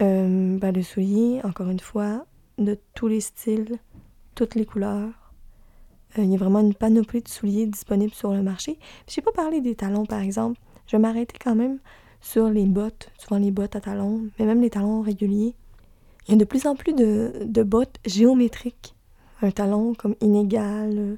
Euh, 0.00 0.58
ben 0.58 0.74
le 0.74 0.82
soulier, 0.82 1.40
encore 1.44 1.68
une 1.68 1.80
fois, 1.80 2.26
de 2.58 2.78
tous 2.94 3.06
les 3.06 3.20
styles, 3.20 3.78
toutes 4.34 4.54
les 4.54 4.64
couleurs. 4.64 5.32
Euh, 6.18 6.24
il 6.24 6.30
y 6.30 6.34
a 6.34 6.38
vraiment 6.38 6.60
une 6.60 6.74
panoplie 6.74 7.22
de 7.22 7.28
souliers 7.28 7.66
disponibles 7.66 8.14
sur 8.14 8.32
le 8.32 8.42
marché. 8.42 8.78
Je 9.08 9.20
n'ai 9.20 9.24
pas 9.24 9.32
parlé 9.32 9.60
des 9.60 9.74
talons, 9.74 10.06
par 10.06 10.20
exemple. 10.20 10.58
Je 10.86 10.96
vais 10.96 11.00
m'arrêter 11.00 11.36
quand 11.38 11.54
même 11.54 11.78
sur 12.20 12.48
les 12.48 12.66
bottes, 12.66 13.10
souvent 13.18 13.38
les 13.38 13.50
bottes 13.50 13.76
à 13.76 13.80
talons, 13.80 14.28
mais 14.38 14.46
même 14.46 14.60
les 14.60 14.70
talons 14.70 15.02
réguliers. 15.02 15.54
Il 16.26 16.32
y 16.32 16.34
a 16.34 16.36
de 16.36 16.44
plus 16.44 16.66
en 16.66 16.76
plus 16.76 16.92
de, 16.92 17.32
de 17.44 17.62
bottes 17.62 17.98
géométriques. 18.04 18.94
Un 19.40 19.50
talon 19.50 19.94
comme 19.94 20.14
inégal, 20.20 21.16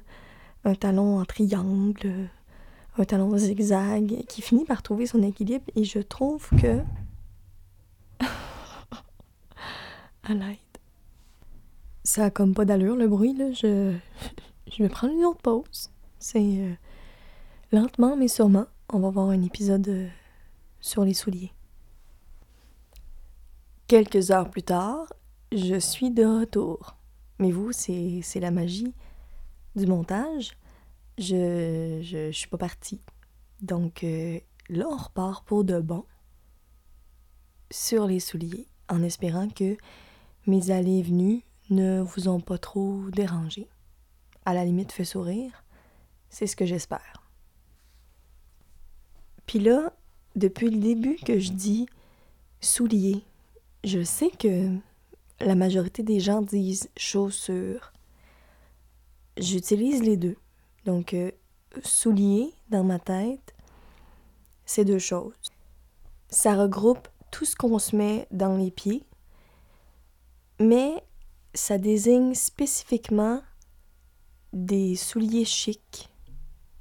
un 0.63 0.75
talon 0.75 1.19
en 1.19 1.25
triangle, 1.25 2.29
un 2.97 3.05
talon 3.05 3.37
zigzag, 3.37 4.23
qui 4.27 4.41
finit 4.41 4.65
par 4.65 4.83
trouver 4.83 5.05
son 5.05 5.21
équilibre 5.23 5.65
et 5.75 5.83
je 5.83 5.99
trouve 5.99 6.49
que... 6.61 6.79
à 10.23 10.33
l'aide. 10.33 10.57
Ça 12.03 12.25
a 12.25 12.29
comme 12.29 12.53
pas 12.53 12.65
d'allure 12.65 12.95
le 12.95 13.07
bruit, 13.07 13.33
là. 13.33 13.51
Je, 13.51 13.93
je 14.71 14.83
vais 14.83 14.89
prendre 14.89 15.13
une 15.13 15.25
autre 15.25 15.41
pause. 15.41 15.89
C'est 16.19 16.39
euh, 16.39 16.73
lentement 17.71 18.15
mais 18.15 18.27
sûrement, 18.27 18.65
on 18.89 18.99
va 18.99 19.09
voir 19.09 19.29
un 19.29 19.41
épisode 19.41 19.87
euh, 19.87 20.07
sur 20.81 21.05
les 21.05 21.13
souliers. 21.13 21.53
Quelques 23.87 24.31
heures 24.31 24.49
plus 24.49 24.63
tard, 24.63 25.13
je 25.51 25.79
suis 25.79 26.11
de 26.11 26.25
retour. 26.25 26.95
Mais 27.39 27.51
vous, 27.51 27.71
c'est 27.71 28.39
la 28.39 28.51
magie 28.51 28.93
du 29.75 29.85
montage, 29.85 30.51
je, 31.17 31.99
je, 32.01 32.31
suis 32.31 32.47
pas 32.47 32.57
partie. 32.57 33.01
Donc 33.61 34.03
euh, 34.03 34.39
là, 34.69 34.85
on 34.89 34.97
repart 34.97 35.45
pour 35.45 35.63
de 35.63 35.79
bon 35.79 36.05
sur 37.71 38.05
les 38.05 38.19
souliers, 38.19 38.67
en 38.89 39.01
espérant 39.01 39.49
que 39.49 39.77
mes 40.45 40.71
allées 40.71 40.99
et 40.99 41.03
venues 41.03 41.43
ne 41.69 42.01
vous 42.01 42.27
ont 42.27 42.41
pas 42.41 42.57
trop 42.57 43.09
dérangé. 43.09 43.69
À 44.45 44.53
la 44.53 44.65
limite, 44.65 44.91
fait 44.91 45.05
sourire. 45.05 45.63
C'est 46.29 46.47
ce 46.47 46.55
que 46.55 46.65
j'espère. 46.65 47.23
Puis 49.45 49.59
là, 49.59 49.93
depuis 50.35 50.69
le 50.69 50.77
début 50.77 51.15
que 51.15 51.39
je 51.39 51.51
dis 51.51 51.87
souliers, 52.61 53.23
je 53.83 54.03
sais 54.03 54.29
que 54.29 54.69
la 55.39 55.55
majorité 55.55 56.03
des 56.03 56.19
gens 56.19 56.41
disent 56.41 56.89
chaussures. 56.97 57.91
J'utilise 59.37 60.03
les 60.03 60.17
deux. 60.17 60.37
Donc, 60.85 61.13
euh, 61.13 61.31
souliers 61.83 62.53
dans 62.69 62.83
ma 62.83 62.99
tête, 62.99 63.53
c'est 64.65 64.85
deux 64.85 64.99
choses. 64.99 65.33
Ça 66.29 66.55
regroupe 66.55 67.07
tout 67.31 67.45
ce 67.45 67.55
qu'on 67.55 67.79
se 67.79 67.95
met 67.95 68.27
dans 68.31 68.55
les 68.55 68.71
pieds, 68.71 69.03
mais 70.59 71.03
ça 71.53 71.77
désigne 71.77 72.33
spécifiquement 72.35 73.41
des 74.53 74.95
souliers 74.95 75.45
chics. 75.45 76.09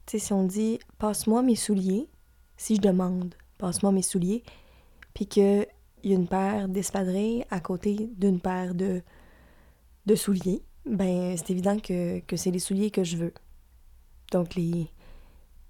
Tu 0.06 0.18
sais, 0.18 0.26
si 0.26 0.32
on 0.32 0.44
dit 0.44 0.78
passe-moi 0.98 1.42
mes 1.42 1.56
souliers, 1.56 2.08
si 2.56 2.76
je 2.76 2.80
demande 2.80 3.34
passe-moi 3.60 3.92
mes 3.92 4.02
souliers, 4.02 4.42
puis 5.14 5.26
qu'il 5.26 5.66
y 6.04 6.12
a 6.12 6.16
une 6.16 6.26
paire 6.26 6.68
d'espadrilles 6.68 7.44
à 7.50 7.60
côté 7.60 8.10
d'une 8.16 8.40
paire 8.40 8.74
de, 8.74 9.02
de 10.06 10.14
souliers, 10.14 10.62
ben 10.86 11.36
c'est 11.36 11.50
évident 11.50 11.78
que, 11.78 12.22
c'est 12.36 12.50
les 12.50 12.58
souliers 12.58 12.90
que 12.90 13.04
je 13.04 13.16
veux. 13.16 13.34
Donc 14.32 14.54
les, 14.54 14.88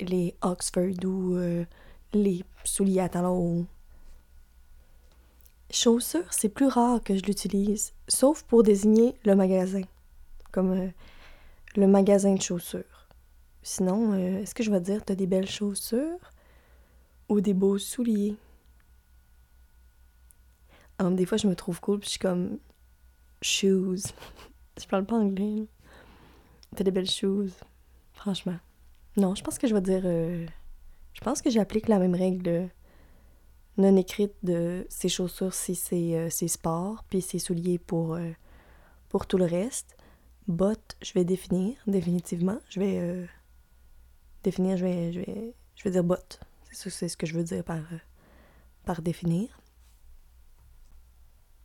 les 0.00 0.34
Oxford 0.42 1.04
ou 1.04 1.34
euh, 1.36 1.64
les 2.12 2.44
souliers 2.64 3.00
à 3.00 3.08
talons 3.08 3.66
Chaussures, 5.72 6.32
c'est 6.32 6.48
plus 6.48 6.66
rare 6.66 7.00
que 7.00 7.16
je 7.16 7.22
l'utilise, 7.22 7.92
sauf 8.08 8.42
pour 8.42 8.64
désigner 8.64 9.14
le 9.24 9.36
magasin, 9.36 9.82
comme 10.50 10.72
euh, 10.72 10.88
le 11.76 11.86
magasin 11.86 12.34
de 12.34 12.42
chaussures. 12.42 13.08
Sinon, 13.62 14.12
euh, 14.14 14.42
est-ce 14.42 14.54
que 14.54 14.64
je 14.64 14.70
vais 14.70 14.80
dire 14.80 15.04
t'as 15.04 15.14
des 15.14 15.28
belles 15.28 15.48
chaussures? 15.48 16.29
Ou 17.30 17.40
des 17.40 17.54
beaux 17.54 17.78
souliers? 17.78 18.36
Alors, 20.98 21.12
des 21.12 21.24
fois, 21.24 21.38
je 21.38 21.46
me 21.46 21.54
trouve 21.54 21.80
cool, 21.80 22.00
puis 22.00 22.08
je 22.08 22.10
suis 22.10 22.18
comme 22.18 22.58
shoes. 23.40 24.12
Je 24.78 24.86
parle 24.86 25.04
pas 25.04 25.16
anglais. 25.16 25.66
T'as 26.74 26.84
des 26.84 26.90
belles 26.90 27.10
choses. 27.10 27.54
Franchement. 28.14 28.56
Non, 29.16 29.34
je 29.34 29.42
pense 29.42 29.58
que 29.58 29.66
je 29.66 29.74
vais 29.74 29.80
dire. 29.82 30.02
Euh, 30.04 30.46
je 31.12 31.20
pense 31.20 31.42
que 31.42 31.50
j'applique 31.50 31.88
la 31.88 31.98
même 31.98 32.14
règle 32.14 32.70
non 33.76 33.94
écrite 33.96 34.32
de 34.42 34.86
ces 34.88 35.10
chaussures 35.10 35.52
si 35.52 35.74
c'est 35.74 36.16
euh, 36.16 36.30
sport, 36.30 37.04
puis 37.10 37.20
ses 37.20 37.38
souliers 37.38 37.78
pour, 37.78 38.14
euh, 38.14 38.30
pour 39.10 39.26
tout 39.26 39.36
le 39.36 39.44
reste. 39.44 39.98
Bottes, 40.48 40.96
je 41.02 41.12
vais 41.12 41.24
définir, 41.24 41.76
définitivement. 41.86 42.58
Je 42.70 42.80
vais 42.80 43.28
définir, 44.42 44.78
je 44.78 44.84
vais, 44.84 45.12
je 45.12 45.20
vais, 45.20 45.54
je 45.76 45.84
vais 45.84 45.90
dire 45.90 46.04
bottes. 46.04 46.40
C'est 46.70 47.08
ce 47.08 47.16
que 47.16 47.26
je 47.26 47.34
veux 47.34 47.44
dire 47.44 47.64
par, 47.64 47.80
par 48.84 49.02
définir. 49.02 49.60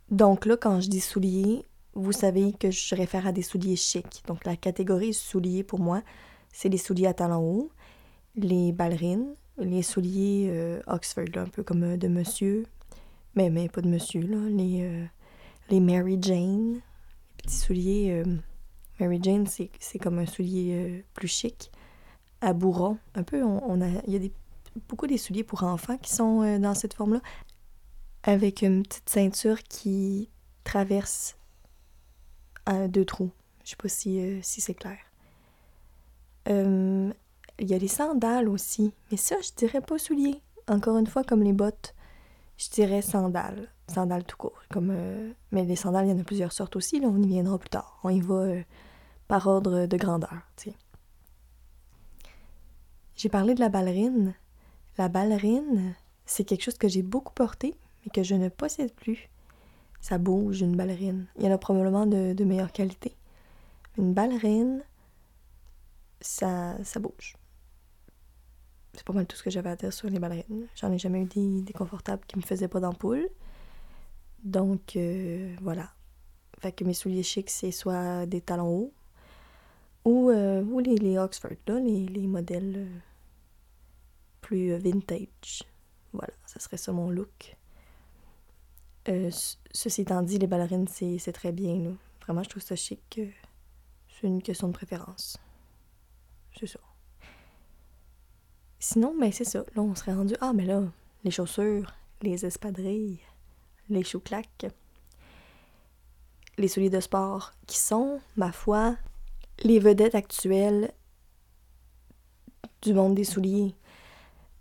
Donc 0.09 0.45
là, 0.45 0.55
quand 0.57 0.81
je 0.81 0.89
dis 0.89 0.99
souliers, 0.99 1.65
vous 1.93 2.11
savez 2.11 2.53
que 2.53 2.71
je 2.71 2.95
réfère 2.95 3.25
à 3.25 3.31
des 3.31 3.41
souliers 3.41 3.75
chics. 3.75 4.23
Donc 4.27 4.45
la 4.45 4.55
catégorie 4.55 5.13
souliers 5.13 5.63
pour 5.63 5.79
moi, 5.79 6.01
c'est 6.51 6.69
les 6.69 6.77
souliers 6.77 7.07
à 7.07 7.13
talons 7.13 7.41
hauts, 7.41 7.71
les 8.35 8.71
ballerines, 8.71 9.33
les 9.57 9.81
souliers 9.81 10.47
euh, 10.49 10.81
Oxford, 10.87 11.35
un 11.35 11.47
peu 11.47 11.63
comme 11.63 11.83
euh, 11.83 11.97
de 11.97 12.07
monsieur, 12.07 12.65
mais, 13.35 13.49
mais 13.49 13.69
pas 13.69 13.81
de 13.81 13.87
monsieur, 13.87 14.21
là, 14.21 14.37
les, 14.49 14.81
euh, 14.81 15.05
les 15.69 15.79
Mary 15.79 16.17
Jane, 16.21 16.73
les 16.73 17.43
petits 17.43 17.57
souliers. 17.57 18.23
Mary 18.99 19.19
Jane, 19.21 19.45
c'est 19.47 19.99
comme 19.99 20.19
un 20.19 20.25
soulier 20.25 21.03
plus 21.13 21.27
chic, 21.27 21.71
à 22.39 22.53
bourron. 22.53 22.97
Un 23.13 23.23
peu, 23.23 23.43
on, 23.43 23.81
a, 23.81 23.87
il 24.07 24.13
y 24.13 24.15
a 24.15 24.19
des, 24.19 24.31
beaucoup 24.87 25.07
des 25.07 25.17
souliers 25.17 25.43
pour 25.43 25.63
enfants 25.63 25.97
qui 25.97 26.13
sont 26.13 26.59
dans 26.59 26.73
cette 26.73 26.93
forme-là, 26.93 27.21
avec 28.23 28.61
une 28.61 28.83
petite 28.83 29.09
ceinture 29.09 29.63
qui 29.63 30.29
traverse 30.63 31.37
deux 32.89 33.05
trous. 33.05 33.31
Je 33.63 33.71
sais 33.71 33.75
pas 33.75 33.89
si, 33.89 34.19
euh, 34.19 34.39
si 34.43 34.61
c'est 34.61 34.75
clair. 34.75 34.97
Euh, 36.47 37.11
il 37.59 37.67
y 37.67 37.73
a 37.73 37.77
les 37.77 37.87
sandales 37.87 38.47
aussi, 38.47 38.93
mais 39.09 39.17
ça, 39.17 39.35
je 39.41 39.49
dirais 39.55 39.81
pas 39.81 39.97
souliers. 39.97 40.41
encore 40.67 40.97
une 40.97 41.07
fois, 41.07 41.23
comme 41.23 41.43
les 41.43 41.53
bottes, 41.53 41.95
je 42.57 42.69
dirais 42.69 43.01
sandales. 43.01 43.69
Sandales 43.87 44.23
tout 44.23 44.37
court. 44.37 44.61
Comme, 44.69 44.89
euh, 44.91 45.31
mais 45.51 45.63
les 45.63 45.75
sandales, 45.75 46.07
il 46.07 46.11
y 46.11 46.13
en 46.13 46.19
a 46.19 46.23
plusieurs 46.23 46.51
sortes 46.51 46.75
aussi. 46.75 46.99
Là, 46.99 47.07
on 47.07 47.21
y 47.21 47.27
viendra 47.27 47.57
plus 47.57 47.69
tard. 47.69 47.99
On 48.03 48.09
y 48.09 48.19
va 48.19 48.35
euh, 48.35 48.63
par 49.27 49.47
ordre 49.47 49.85
de 49.85 49.97
grandeur. 49.97 50.41
J'ai 53.15 53.29
parlé 53.29 53.53
de 53.53 53.59
la 53.59 53.69
ballerine. 53.69 54.33
La 54.97 55.09
ballerine, 55.09 55.93
c'est 56.25 56.45
quelque 56.45 56.63
chose 56.63 56.77
que 56.77 56.87
j'ai 56.87 57.01
beaucoup 57.01 57.33
porté, 57.33 57.75
mais 58.03 58.11
que 58.11 58.23
je 58.23 58.35
ne 58.35 58.49
possède 58.49 58.93
plus. 58.93 59.29
Ça 60.01 60.17
bouge, 60.17 60.61
une 60.61 60.75
ballerine. 60.75 61.27
Il 61.37 61.45
y 61.45 61.47
en 61.47 61.51
a 61.51 61.57
probablement 61.57 62.05
de, 62.05 62.43
meilleure 62.43 62.71
qualité. 62.71 63.15
Une 63.97 64.13
ballerine, 64.13 64.83
ça, 66.21 66.77
ça 66.83 66.99
bouge. 66.99 67.35
C'est 68.93 69.03
pas 69.03 69.13
mal 69.13 69.25
tout 69.25 69.35
ce 69.35 69.43
que 69.43 69.49
j'avais 69.49 69.69
à 69.69 69.75
dire 69.75 69.91
sur 69.91 70.09
les 70.09 70.19
ballerines. 70.19 70.67
J'en 70.75 70.91
ai 70.91 70.97
jamais 70.97 71.21
eu 71.21 71.61
des, 71.61 71.73
confortables 71.73 72.23
qui 72.27 72.37
me 72.37 72.43
faisaient 72.43 72.67
pas 72.67 72.79
d'ampoule. 72.79 73.27
Donc, 74.43 74.95
euh, 74.95 75.53
voilà. 75.61 75.89
Fait 76.59 76.71
que 76.71 76.83
mes 76.85 76.93
souliers 76.93 77.23
chics, 77.23 77.49
c'est 77.49 77.71
soit 77.71 78.25
des 78.25 78.41
talons 78.41 78.69
hauts 78.69 78.93
ou, 80.05 80.29
euh, 80.29 80.63
ou 80.63 80.79
les, 80.79 81.17
Oxford, 81.17 81.51
là, 81.67 81.79
les, 81.79 82.05
les 82.05 82.27
modèles 82.27 82.75
euh, 82.77 82.99
plus 84.45 84.77
vintage. 84.77 85.63
Voilà, 86.13 86.33
ça 86.45 86.59
serait 86.59 86.77
ça 86.77 86.91
mon 86.91 87.09
look. 87.09 87.57
ceci 89.71 90.01
étant 90.01 90.21
dit, 90.21 90.37
les 90.37 90.45
ballerines, 90.45 90.87
c'est 90.87 91.33
très 91.33 91.51
bien. 91.51 91.95
Vraiment, 92.21 92.43
je 92.43 92.49
trouve 92.49 92.61
ça 92.61 92.75
chic. 92.75 93.19
c'est 94.07 94.27
une 94.27 94.43
question 94.43 94.67
de 94.67 94.73
préférence. 94.73 95.37
C'est 96.59 96.67
ça. 96.67 96.79
Sinon, 98.79 99.15
ben 99.19 99.31
c'est 99.31 99.45
ça. 99.45 99.63
Là, 99.75 99.81
on 99.81 99.95
serait 99.95 100.13
rendu. 100.13 100.35
Ah, 100.41 100.53
mais 100.53 100.65
là, 100.65 100.83
les 101.23 101.31
chaussures, 101.31 101.91
les 102.21 102.45
espadrilles, 102.45 103.19
les 103.89 104.03
chouclaques, 104.03 104.67
les 106.59 106.67
souliers 106.67 106.91
de 106.91 106.99
sport, 106.99 107.51
qui 107.65 107.79
sont, 107.79 108.21
ma 108.35 108.51
foi, 108.51 108.95
les 109.63 109.79
vedettes 109.79 110.13
actuelles 110.13 110.93
du 112.83 112.93
monde 112.93 113.15
des 113.15 113.23
souliers. 113.23 113.73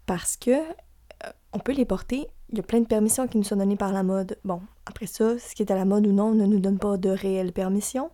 Parce 0.07 0.37
que 0.37 0.51
euh, 0.51 1.31
on 1.53 1.59
peut 1.59 1.73
les 1.73 1.85
porter. 1.85 2.27
Il 2.51 2.59
y 2.59 2.61
a 2.61 2.65
plein 2.65 2.81
de 2.81 2.87
permissions 2.87 3.27
qui 3.27 3.39
nous 3.39 3.45
sont 3.45 3.57
données 3.57 3.77
par 3.77 3.93
la 3.93 4.03
mode. 4.03 4.39
Bon, 4.45 4.61
après 4.87 5.07
ça, 5.07 5.39
ce 5.39 5.55
qui 5.55 5.63
est 5.63 5.73
à 5.73 5.77
la 5.77 5.85
mode 5.85 6.07
ou 6.07 6.13
non 6.13 6.33
ne 6.33 6.47
nous 6.47 6.61
donne 6.61 6.79
pas 6.79 6.97
de 6.97 7.11
réelles 7.11 7.53
permissions. 7.53 8.11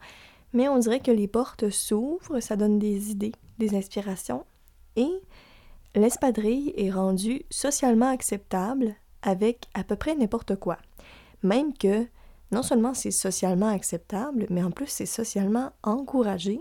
Mais 0.52 0.68
on 0.68 0.78
dirait 0.78 1.00
que 1.00 1.10
les 1.10 1.28
portes 1.28 1.70
s'ouvrent, 1.70 2.40
ça 2.40 2.56
donne 2.56 2.78
des 2.78 3.10
idées, 3.10 3.32
des 3.58 3.76
inspirations. 3.76 4.44
Et 4.96 5.10
l'espadrille 5.94 6.72
est 6.76 6.90
rendue 6.90 7.42
socialement 7.50 8.10
acceptable 8.10 8.94
avec 9.22 9.66
à 9.74 9.84
peu 9.84 9.96
près 9.96 10.14
n'importe 10.14 10.56
quoi. 10.56 10.78
Même 11.42 11.76
que 11.76 12.06
non 12.52 12.62
seulement 12.62 12.94
c'est 12.94 13.10
socialement 13.10 13.68
acceptable, 13.68 14.46
mais 14.50 14.62
en 14.62 14.70
plus 14.70 14.88
c'est 14.88 15.06
socialement 15.06 15.70
encouragé 15.82 16.60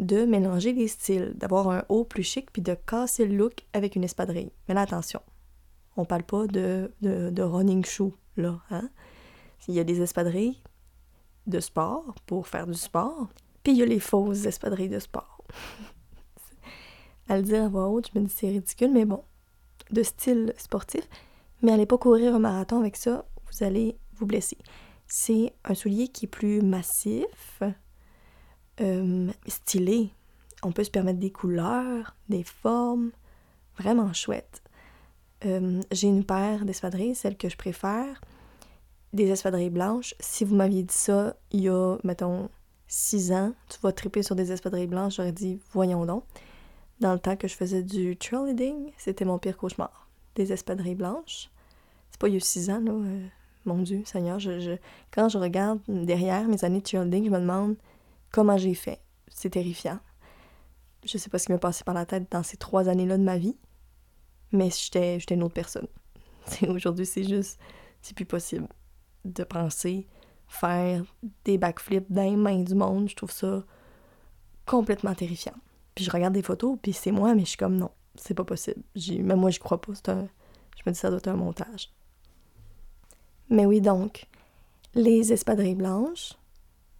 de 0.00 0.24
mélanger 0.24 0.72
les 0.72 0.88
styles, 0.88 1.34
d'avoir 1.36 1.68
un 1.68 1.84
haut 1.88 2.04
plus 2.04 2.22
chic 2.22 2.50
puis 2.50 2.62
de 2.62 2.74
casser 2.74 3.26
le 3.26 3.36
look 3.36 3.66
avec 3.72 3.96
une 3.96 4.04
espadrille. 4.04 4.50
Mais 4.66 4.74
là, 4.74 4.80
attention, 4.80 5.20
on 5.96 6.04
parle 6.04 6.22
pas 6.22 6.46
de, 6.46 6.90
de, 7.02 7.42
running 7.42 7.84
shoe, 7.84 8.12
là. 8.36 8.60
Hein? 8.70 8.88
Il 9.68 9.74
y 9.74 9.80
a 9.80 9.84
des 9.84 10.00
espadrilles 10.00 10.62
de 11.46 11.60
sport 11.60 12.14
pour 12.26 12.48
faire 12.48 12.66
du 12.66 12.74
sport, 12.74 13.28
puis 13.62 13.72
il 13.72 13.78
y 13.78 13.82
a 13.82 13.86
les 13.86 14.00
fausses 14.00 14.46
espadrilles 14.46 14.88
de 14.88 14.98
sport. 14.98 15.44
à 17.28 17.36
le 17.36 17.42
dire 17.42 17.64
à 17.64 17.68
voix 17.68 17.88
haute, 17.88 18.10
je 18.12 18.18
me 18.18 18.24
dis 18.24 18.32
c'est 18.34 18.48
ridicule, 18.48 18.92
mais 18.92 19.04
bon, 19.04 19.22
de 19.90 20.02
style 20.02 20.54
sportif. 20.56 21.06
Mais 21.62 21.72
allez 21.72 21.86
pas 21.86 21.98
courir 21.98 22.34
un 22.34 22.38
marathon 22.38 22.80
avec 22.80 22.96
ça, 22.96 23.26
vous 23.50 23.64
allez 23.64 23.98
vous 24.14 24.24
blesser. 24.24 24.58
C'est 25.06 25.52
un 25.64 25.74
soulier 25.74 26.08
qui 26.08 26.24
est 26.24 26.28
plus 26.28 26.62
massif, 26.62 27.62
euh, 28.80 29.30
stylé. 29.46 30.10
On 30.62 30.72
peut 30.72 30.84
se 30.84 30.90
permettre 30.90 31.18
des 31.18 31.30
couleurs, 31.30 32.14
des 32.28 32.44
formes, 32.44 33.10
vraiment 33.78 34.12
chouette. 34.12 34.62
Euh, 35.46 35.80
j'ai 35.90 36.08
une 36.08 36.24
paire 36.24 36.64
d'espadrilles, 36.64 37.14
celle 37.14 37.36
que 37.36 37.48
je 37.48 37.56
préfère, 37.56 38.20
des 39.12 39.28
espadrilles 39.28 39.70
blanches. 39.70 40.14
Si 40.20 40.44
vous 40.44 40.54
m'aviez 40.54 40.82
dit 40.82 40.94
ça 40.94 41.34
il 41.50 41.62
y 41.62 41.68
a, 41.68 41.96
mettons, 42.04 42.50
six 42.88 43.32
ans, 43.32 43.52
tu 43.68 43.78
vas 43.82 43.92
triper 43.92 44.22
sur 44.22 44.36
des 44.36 44.52
espadrilles 44.52 44.86
blanches, 44.86 45.16
j'aurais 45.16 45.32
dit, 45.32 45.60
voyons 45.72 46.04
donc 46.04 46.24
dans 47.00 47.12
le 47.14 47.18
temps 47.18 47.36
que 47.36 47.48
je 47.48 47.54
faisais 47.54 47.82
du 47.82 48.16
cheerleading, 48.20 48.92
c'était 48.98 49.24
mon 49.24 49.38
pire 49.38 49.56
cauchemar. 49.56 50.08
Des 50.34 50.52
espadrilles 50.52 50.94
blanches. 50.94 51.50
C'est 52.10 52.20
pas 52.20 52.28
il 52.28 52.34
y 52.34 52.36
a 52.36 52.40
six 52.40 52.70
ans, 52.70 52.80
là. 52.80 52.92
Euh, 52.92 53.26
mon 53.66 53.78
Dieu, 53.78 54.02
Seigneur, 54.06 54.38
quand 55.10 55.28
je 55.28 55.38
regarde 55.38 55.80
derrière 55.86 56.46
mes 56.46 56.64
années 56.64 56.80
de 56.80 56.86
cheerleading, 56.86 57.26
je 57.26 57.30
me 57.30 57.40
demande 57.40 57.76
comment 58.30 58.56
j'ai 58.56 58.74
fait? 58.74 59.00
C'est 59.28 59.50
terrifiant. 59.50 59.98
Je 61.04 61.16
sais 61.16 61.30
pas 61.30 61.38
ce 61.38 61.46
qui 61.46 61.52
m'est 61.52 61.58
passé 61.58 61.84
par 61.84 61.94
la 61.94 62.06
tête 62.06 62.30
dans 62.30 62.42
ces 62.42 62.56
trois 62.56 62.88
années-là 62.88 63.16
de 63.16 63.22
ma 63.22 63.38
vie, 63.38 63.56
mais 64.52 64.70
j'étais 64.70 65.18
une 65.30 65.42
autre 65.42 65.54
personne. 65.54 65.86
Aujourd'hui, 66.68 67.06
c'est 67.06 67.24
juste, 67.24 67.58
c'est 68.02 68.14
plus 68.14 68.26
possible 68.26 68.68
de 69.24 69.44
penser 69.44 70.06
faire 70.48 71.04
des 71.44 71.58
backflips 71.58 72.10
dans 72.10 72.22
les 72.22 72.36
mains 72.36 72.62
du 72.62 72.74
monde. 72.74 73.08
Je 73.08 73.16
trouve 73.16 73.30
ça 73.30 73.64
complètement 74.66 75.14
terrifiant. 75.14 75.54
Puis 75.94 76.04
je 76.04 76.10
regarde 76.10 76.34
des 76.34 76.42
photos, 76.42 76.78
puis 76.80 76.92
c'est 76.92 77.12
moi, 77.12 77.34
mais 77.34 77.42
je 77.42 77.50
suis 77.50 77.56
comme 77.56 77.76
non, 77.76 77.90
c'est 78.14 78.34
pas 78.34 78.44
possible. 78.44 78.82
Même 78.96 79.40
moi, 79.40 79.50
je 79.50 79.58
crois 79.58 79.80
pas. 79.80 79.92
Je 80.04 80.82
me 80.86 80.92
dis 80.92 80.98
ça 80.98 81.08
doit 81.08 81.18
être 81.18 81.28
un 81.28 81.36
montage. 81.36 81.90
Mais 83.48 83.66
oui, 83.66 83.80
donc, 83.80 84.26
les 84.94 85.32
espadrilles 85.32 85.74
blanches, 85.74 86.34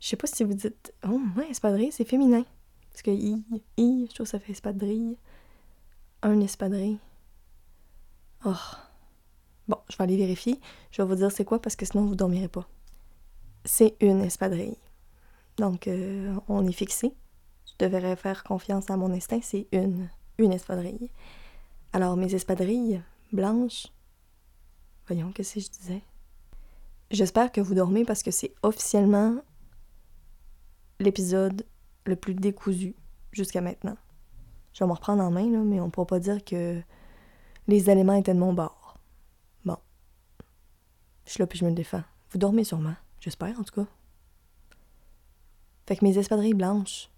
je 0.01 0.09
sais 0.09 0.17
pas 0.17 0.27
si 0.27 0.45
vous 0.45 0.55
dites 0.55 0.93
Oh, 1.07 1.21
ouais, 1.37 1.51
espadrille, 1.51 1.93
c'est 1.93 2.05
féminin. 2.05 2.45
Parce 2.91 3.03
que 3.03 3.11
I, 3.11 3.45
I, 3.77 4.07
je 4.09 4.15
trouve 4.15 4.27
ça 4.27 4.41
fait 4.41 4.53
espadrille. 4.53 5.17
Un 6.23 6.41
espadrille. 6.41 6.99
Oh. 8.45 8.55
Bon, 9.69 9.79
je 9.89 9.97
vais 9.97 10.05
aller 10.05 10.17
vérifier. 10.17 10.61
Je 10.91 11.03
vais 11.03 11.09
vous 11.09 11.15
dire 11.15 11.31
c'est 11.31 11.45
quoi 11.45 11.63
parce 11.63 11.77
que 11.77 11.87
sinon 11.87 12.05
vous 12.05 12.17
dormirez 12.17 12.49
pas. 12.49 12.69
C'est 13.65 13.95
une 14.01 14.23
espadrille. 14.23 14.79
Donc, 15.59 15.87
euh, 15.87 16.35
on 16.49 16.67
est 16.67 16.73
fixé 16.73 17.15
je 17.71 17.87
devrais 17.87 18.17
faire 18.17 18.45
confiance 18.45 18.91
à 18.91 18.97
mon 18.97 19.13
instinct, 19.13 19.41
c'est 19.43 19.67
une, 19.73 20.09
une 20.39 20.53
espadrille. 20.53 21.11
Alors 21.93 22.17
mes 22.17 22.35
espadrilles 22.35 23.03
blanches, 23.33 23.89
voyons, 25.07 25.33
qu'est-ce 25.33 25.55
que 25.55 25.61
je 25.61 25.69
disais? 25.71 26.03
J'espère 27.11 27.51
que 27.51 27.61
vous 27.61 27.75
dormez 27.75 28.05
parce 28.05 28.23
que 28.23 28.31
c'est 28.31 28.55
officiellement 28.63 29.37
l'épisode 31.01 31.67
le 32.05 32.17
plus 32.17 32.35
décousu 32.35 32.95
jusqu'à 33.33 33.61
maintenant. 33.61 33.97
Je 34.73 34.85
vais 34.85 34.89
me 34.89 34.93
reprendre 34.93 35.23
en 35.23 35.31
main, 35.31 35.51
là, 35.51 35.59
mais 35.59 35.81
on 35.81 35.87
ne 35.87 35.91
pourra 35.91 36.07
pas 36.07 36.21
dire 36.21 36.45
que 36.45 36.81
les 37.67 37.91
éléments 37.91 38.15
étaient 38.15 38.35
de 38.35 38.39
mon 38.39 38.53
bord. 38.53 38.99
Bon. 39.65 39.77
Je 41.27 41.33
suis 41.33 41.41
là 41.41 41.47
puis 41.47 41.59
je 41.59 41.65
me 41.65 41.73
défends. 41.73 42.03
Vous 42.31 42.39
dormez 42.39 42.65
sûrement. 42.65 42.95
J'espère, 43.21 43.59
en 43.59 43.65
tout 43.65 43.75
cas. 43.75 43.87
Fait 45.87 45.97
que 45.97 46.05
mes 46.05 46.17
espadrilles 46.17 46.55
blanches, 46.55 47.11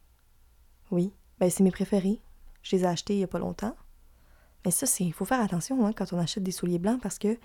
oui, 0.90 1.12
ben 1.38 1.50
c'est 1.50 1.62
mes 1.62 1.70
préférés. 1.70 2.20
Je 2.62 2.76
les 2.76 2.84
ai 2.84 2.86
achetés 2.86 3.14
il 3.14 3.18
n'y 3.18 3.24
a 3.24 3.28
pas 3.28 3.38
longtemps. 3.38 3.76
Mais 4.64 4.70
ça, 4.70 4.86
c'est. 4.86 5.04
Il 5.04 5.12
faut 5.12 5.24
faire 5.24 5.40
attention 5.40 5.84
hein, 5.84 5.92
quand 5.92 6.12
on 6.12 6.18
achète 6.18 6.42
des 6.42 6.52
souliers 6.52 6.78
blancs 6.78 7.00
parce 7.02 7.18
que. 7.18 7.38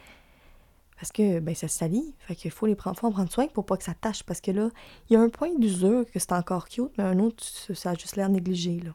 Parce 0.98 1.12
que 1.12 1.40
ben, 1.40 1.56
ça 1.56 1.68
salit. 1.68 2.16
Fait 2.20 2.36
qu'il 2.36 2.52
faut 2.52 2.68
faut 2.76 2.90
en 2.90 3.12
prendre 3.12 3.32
soin 3.32 3.48
pour 3.48 3.66
pas 3.66 3.78
que 3.78 3.84
ça 3.84 3.94
tâche. 3.94 4.24
Parce 4.24 4.42
que 4.42 4.52
là, 4.52 4.70
il 5.10 5.14
y 5.14 5.16
a 5.16 5.22
un 5.22 5.30
point 5.30 5.54
d'usure 5.58 6.06
que 6.12 6.20
c'est 6.20 6.34
encore 6.34 6.68
cute, 6.68 6.92
mais 6.98 7.04
un 7.04 7.20
autre, 7.20 7.44
ça 7.74 7.92
a 7.92 7.94
juste 7.96 8.16
l'air 8.16 8.30
négligé. 8.30 8.80
Là. 8.80 8.92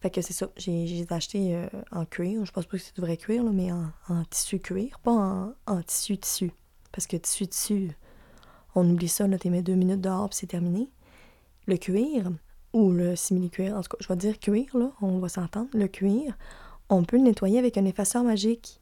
Fait 0.00 0.10
que 0.10 0.20
c'est 0.20 0.34
ça. 0.34 0.48
J'ai, 0.56 1.06
acheté 1.10 1.56
euh, 1.56 1.66
en 1.90 2.04
cuir. 2.04 2.44
Je 2.44 2.52
pense 2.52 2.66
pas 2.66 2.76
que 2.76 2.82
c'est 2.82 2.94
du 2.94 3.00
vrai 3.00 3.16
cuir, 3.16 3.42
là, 3.42 3.50
mais 3.52 3.72
en, 3.72 4.24
tissu 4.28 4.60
cuir, 4.60 4.98
pas 5.00 5.12
en, 5.12 5.52
en 5.66 5.82
tissu 5.82 6.18
tissu. 6.18 6.52
Parce 6.92 7.06
que 7.06 7.16
tissu 7.16 7.46
tissu, 7.46 7.90
on 8.74 8.88
oublie 8.88 9.08
ça, 9.08 9.26
là, 9.26 9.38
tu 9.38 9.50
mets 9.50 9.62
deux 9.62 9.74
minutes 9.74 10.02
dehors 10.02 10.28
puis 10.28 10.38
c'est 10.38 10.46
terminé. 10.46 10.90
Le 11.66 11.78
cuir, 11.78 12.30
ou 12.72 12.92
le 12.92 13.16
simili-cuir, 13.16 13.74
en 13.74 13.80
tout 13.80 13.88
cas, 13.88 13.96
je 14.00 14.08
vais 14.08 14.16
dire 14.16 14.38
cuir, 14.38 14.76
là, 14.76 14.92
on 15.00 15.18
va 15.18 15.28
s'entendre, 15.28 15.70
le 15.72 15.88
cuir, 15.88 16.36
on 16.90 17.04
peut 17.04 17.16
le 17.16 17.22
nettoyer 17.22 17.58
avec 17.58 17.78
un 17.78 17.86
effaceur 17.86 18.22
magique. 18.22 18.80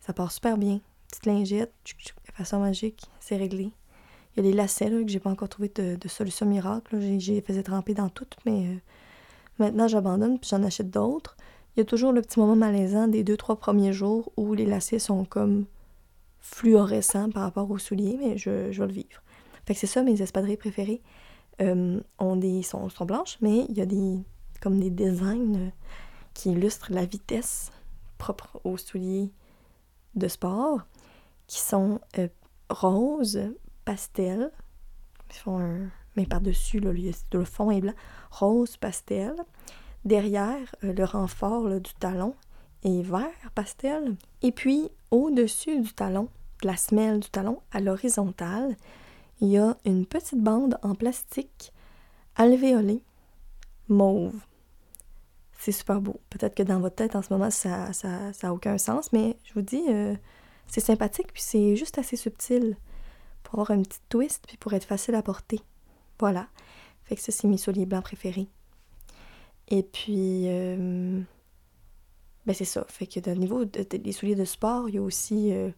Ça 0.00 0.12
part 0.12 0.32
super 0.32 0.58
bien. 0.58 0.80
Petite 1.12 1.26
lingette, 1.26 1.74
effaceur 2.30 2.58
magique, 2.58 3.04
c'est 3.20 3.36
réglé. 3.36 3.70
Il 4.34 4.42
y 4.42 4.48
a 4.48 4.50
les 4.50 4.56
lacets 4.56 4.88
là, 4.88 5.02
que 5.02 5.10
j'ai 5.10 5.20
pas 5.20 5.28
encore 5.28 5.50
trouvé 5.50 5.70
de, 5.74 6.08
solution 6.08 6.46
miracle. 6.46 6.98
J'ai 7.18 7.42
faisais 7.42 7.62
tremper 7.62 7.92
dans 7.92 8.08
toutes, 8.08 8.38
mais 8.46 8.66
euh, 8.66 8.76
maintenant 9.58 9.88
j'abandonne 9.88 10.38
puis 10.38 10.48
j'en 10.48 10.62
achète 10.62 10.88
d'autres. 10.88 11.36
Il 11.76 11.80
y 11.80 11.82
a 11.82 11.84
toujours 11.84 12.12
le 12.12 12.22
petit 12.22 12.40
moment 12.40 12.56
malaisant 12.56 13.08
des 13.08 13.24
deux, 13.24 13.36
trois 13.36 13.56
premiers 13.56 13.92
jours 13.92 14.32
où 14.38 14.54
les 14.54 14.64
lacets 14.64 14.98
sont 14.98 15.26
comme 15.26 15.66
fluorescents 16.40 17.28
par 17.28 17.42
rapport 17.42 17.70
aux 17.70 17.78
souliers, 17.78 18.16
mais 18.18 18.38
je, 18.38 18.72
je 18.72 18.80
vais 18.80 18.86
le 18.86 18.94
vivre. 18.94 19.22
Fait 19.66 19.74
que 19.74 19.80
c'est 19.80 19.86
ça 19.86 20.02
mes 20.02 20.22
espadrilles 20.22 20.56
préférées. 20.56 21.02
Euh, 21.60 22.00
sont, 22.62 23.04
blanches, 23.04 23.36
mais 23.42 23.66
il 23.68 23.76
y 23.76 23.82
a 23.82 23.86
des, 23.86 24.18
comme 24.62 24.80
des 24.80 24.88
designs 24.88 25.56
euh, 25.56 25.68
qui 26.32 26.52
illustrent 26.52 26.90
la 26.90 27.04
vitesse 27.04 27.70
propre 28.16 28.58
aux 28.64 28.78
souliers 28.78 29.30
de 30.14 30.28
sport 30.28 30.80
qui 31.52 31.60
sont 31.60 32.00
euh, 32.18 32.28
roses, 32.70 33.38
pastel. 33.84 34.50
Ils 35.28 35.36
font 35.36 35.58
un... 35.58 35.90
Mais 36.16 36.24
par-dessus, 36.24 36.80
le 36.80 37.44
fond 37.44 37.70
est 37.70 37.82
blanc. 37.82 37.92
Rose, 38.30 38.78
pastel. 38.78 39.34
Derrière, 40.06 40.74
euh, 40.82 40.94
le 40.94 41.04
renfort 41.04 41.68
du 41.68 41.92
talon 42.00 42.34
est 42.84 43.02
vert, 43.02 43.50
pastel. 43.54 44.16
Et 44.40 44.50
puis, 44.50 44.88
au-dessus 45.10 45.78
du 45.78 45.92
talon, 45.92 46.30
de 46.62 46.68
la 46.68 46.76
semelle 46.78 47.20
du 47.20 47.28
talon, 47.28 47.60
à 47.70 47.80
l'horizontale, 47.80 48.74
il 49.42 49.48
y 49.48 49.58
a 49.58 49.76
une 49.84 50.06
petite 50.06 50.40
bande 50.40 50.78
en 50.82 50.94
plastique 50.94 51.74
alvéolée 52.34 53.02
mauve. 53.88 54.40
C'est 55.58 55.72
super 55.72 56.00
beau. 56.00 56.18
Peut-être 56.30 56.54
que 56.54 56.62
dans 56.62 56.80
votre 56.80 56.96
tête, 56.96 57.14
en 57.14 57.20
ce 57.20 57.30
moment, 57.30 57.50
ça 57.50 57.90
n'a 58.04 58.32
ça, 58.32 58.54
aucun 58.54 58.78
sens, 58.78 59.12
mais 59.12 59.36
je 59.44 59.52
vous 59.52 59.60
dis, 59.60 59.84
euh, 59.90 60.16
c'est 60.72 60.80
sympathique, 60.80 61.34
puis 61.34 61.42
c'est 61.42 61.76
juste 61.76 61.98
assez 61.98 62.16
subtil 62.16 62.78
pour 63.42 63.60
avoir 63.60 63.72
un 63.72 63.82
petit 63.82 63.98
twist, 64.08 64.46
puis 64.46 64.56
pour 64.56 64.72
être 64.72 64.86
facile 64.86 65.14
à 65.14 65.22
porter. 65.22 65.60
Voilà. 66.18 66.48
Fait 67.04 67.14
que 67.14 67.20
ça, 67.20 67.30
c'est 67.30 67.46
mes 67.46 67.58
souliers 67.58 67.84
blancs 67.84 68.04
préférés. 68.04 68.48
Et 69.68 69.82
puis, 69.82 70.44
euh, 70.46 71.20
ben 72.46 72.54
c'est 72.54 72.64
ça. 72.64 72.86
Fait 72.88 73.06
que 73.06 73.20
au 73.30 73.34
niveau 73.34 73.66
des 73.66 74.12
souliers 74.12 74.34
de 74.34 74.46
sport, 74.46 74.88
il 74.88 74.94
y 74.94 74.98
a 74.98 75.02
aussi, 75.02 75.52
euh, 75.52 75.70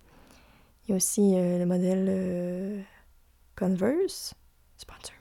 aussi 0.91 1.33
le 1.35 1.65
modèle 1.65 2.85
Converse. 3.57 4.35
Sponsor 4.77 5.17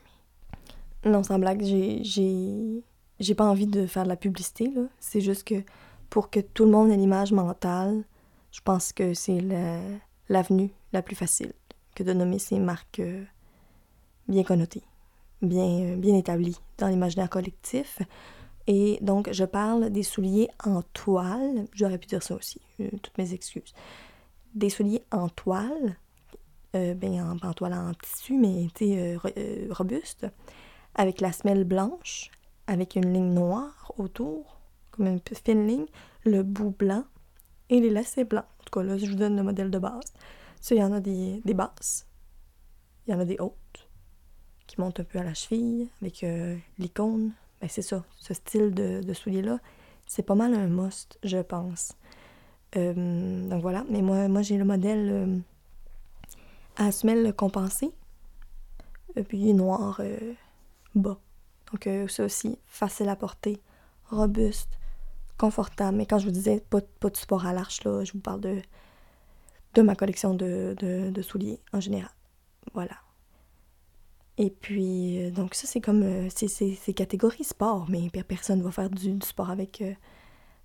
me. 1.04 1.10
Non, 1.10 1.24
sans 1.24 1.40
blague, 1.40 1.64
j'ai 1.64 3.34
pas 3.36 3.44
envie 3.44 3.66
de 3.66 3.86
faire 3.86 4.04
de 4.04 4.08
la 4.08 4.16
publicité. 4.16 4.72
C'est 5.00 5.20
juste 5.20 5.42
que 5.42 5.64
pour 6.10 6.30
que 6.30 6.38
tout 6.38 6.64
le 6.64 6.70
monde 6.70 6.92
ait 6.92 6.96
l'image 6.96 7.32
mentale, 7.32 8.04
je 8.54 8.60
pense 8.60 8.92
que 8.92 9.14
c'est 9.14 9.40
l'avenue 10.28 10.70
la, 10.92 11.02
plus 11.02 11.16
facile 11.16 11.52
que 11.96 12.04
de 12.04 12.12
nommer 12.12 12.38
ces 12.38 12.60
marques 12.60 13.00
euh, 13.00 13.24
bien 14.28 14.44
connotées, 14.44 14.84
bien, 15.42 15.66
euh, 15.66 15.96
bien 15.96 16.16
établies 16.16 16.56
dans 16.78 16.86
l'imaginaire 16.86 17.28
collectif. 17.28 17.98
Et 18.68 18.98
donc, 19.02 19.28
je 19.32 19.44
parle 19.44 19.90
des 19.90 20.04
souliers 20.04 20.48
en 20.64 20.82
toile. 20.82 21.66
J'aurais 21.74 21.98
pu 21.98 22.06
dire 22.06 22.22
ça 22.22 22.36
aussi, 22.36 22.60
euh, 22.78 22.88
toutes 23.02 23.18
mes 23.18 23.34
excuses. 23.34 23.74
Des 24.54 24.70
souliers 24.70 25.02
en 25.10 25.28
toile, 25.28 25.96
ben, 26.72 27.38
en, 27.42 27.52
toile 27.52 27.74
en 27.74 27.92
tissu, 27.94 28.36
mais 28.36 28.68
robuste, 29.70 30.26
avec 30.94 31.20
la 31.20 31.32
semelle 31.32 31.64
blanche, 31.64 32.30
avec 32.66 32.96
une 32.96 33.12
ligne 33.12 33.32
noire 33.32 33.92
autour, 33.96 34.60
comme 34.92 35.06
une 35.06 35.20
fine 35.44 35.66
ligne, 35.66 35.86
le 36.24 36.42
bout 36.42 36.70
blanc 36.70 37.04
et 37.70 37.80
les 37.80 37.90
lacets 37.90 38.24
blancs. 38.24 38.44
En 38.60 38.64
tout 38.64 38.78
cas, 38.78 38.84
là, 38.84 38.96
je 38.96 39.06
vous 39.06 39.14
donne 39.14 39.36
le 39.36 39.42
modèle 39.42 39.70
de 39.70 39.78
base. 39.78 40.12
Ça, 40.60 40.74
il 40.74 40.78
y 40.78 40.84
en 40.84 40.92
a 40.92 41.00
des, 41.00 41.42
des 41.44 41.54
basses, 41.54 42.06
il 43.06 43.12
y 43.12 43.14
en 43.14 43.20
a 43.20 43.24
des 43.24 43.36
hautes, 43.38 43.88
qui 44.66 44.80
montent 44.80 45.00
un 45.00 45.04
peu 45.04 45.18
à 45.18 45.22
la 45.22 45.34
cheville, 45.34 45.88
avec 46.00 46.24
euh, 46.24 46.56
l'icône. 46.78 47.32
Ben, 47.60 47.68
c'est 47.68 47.82
ça, 47.82 48.04
ce 48.18 48.34
style 48.34 48.72
de, 48.72 49.12
soulier-là, 49.12 49.58
c'est 50.06 50.22
pas 50.22 50.34
mal 50.34 50.54
un 50.54 50.68
must, 50.68 51.18
je 51.22 51.38
pense. 51.38 51.94
Euh, 52.76 53.48
donc 53.48 53.62
voilà, 53.62 53.84
mais 53.88 54.02
moi, 54.02 54.42
j'ai 54.42 54.56
le 54.56 54.64
modèle 54.64 55.10
euh, 55.10 55.38
à 56.76 56.92
semelle 56.92 57.32
compensée, 57.34 57.92
puis 59.28 59.52
noir 59.54 60.00
bas. 60.94 61.18
Donc 61.70 61.88
ça 62.10 62.24
aussi, 62.24 62.58
facile 62.66 63.08
à 63.08 63.16
porter, 63.16 63.60
robuste, 64.10 64.78
confortable. 65.38 65.96
Mais 65.96 66.06
quand 66.06 66.18
je 66.18 66.26
vous 66.26 66.32
disais 66.32 66.60
pas, 66.70 66.80
pas 67.00 67.10
de 67.10 67.16
support 67.16 67.46
à 67.46 67.52
l'arche, 67.52 67.84
là, 67.84 68.04
je 68.04 68.12
vous 68.12 68.20
parle 68.20 68.40
de, 68.40 68.62
de 69.74 69.82
ma 69.82 69.94
collection 69.94 70.34
de, 70.34 70.74
de, 70.78 71.22
souliers 71.22 71.60
en 71.72 71.80
général. 71.80 72.10
Voilà. 72.72 72.96
Et 74.36 74.50
puis, 74.50 75.22
euh, 75.22 75.30
donc 75.30 75.54
ça, 75.54 75.66
c'est 75.66 75.80
comme... 75.80 76.02
Euh, 76.02 76.28
c'est 76.28 76.94
catégorie 76.94 77.44
sport, 77.44 77.86
mais 77.88 78.10
personne 78.26 78.58
ne 78.58 78.64
va 78.64 78.72
faire 78.72 78.90
du, 78.90 79.18
sport 79.22 79.50
avec, 79.50 79.82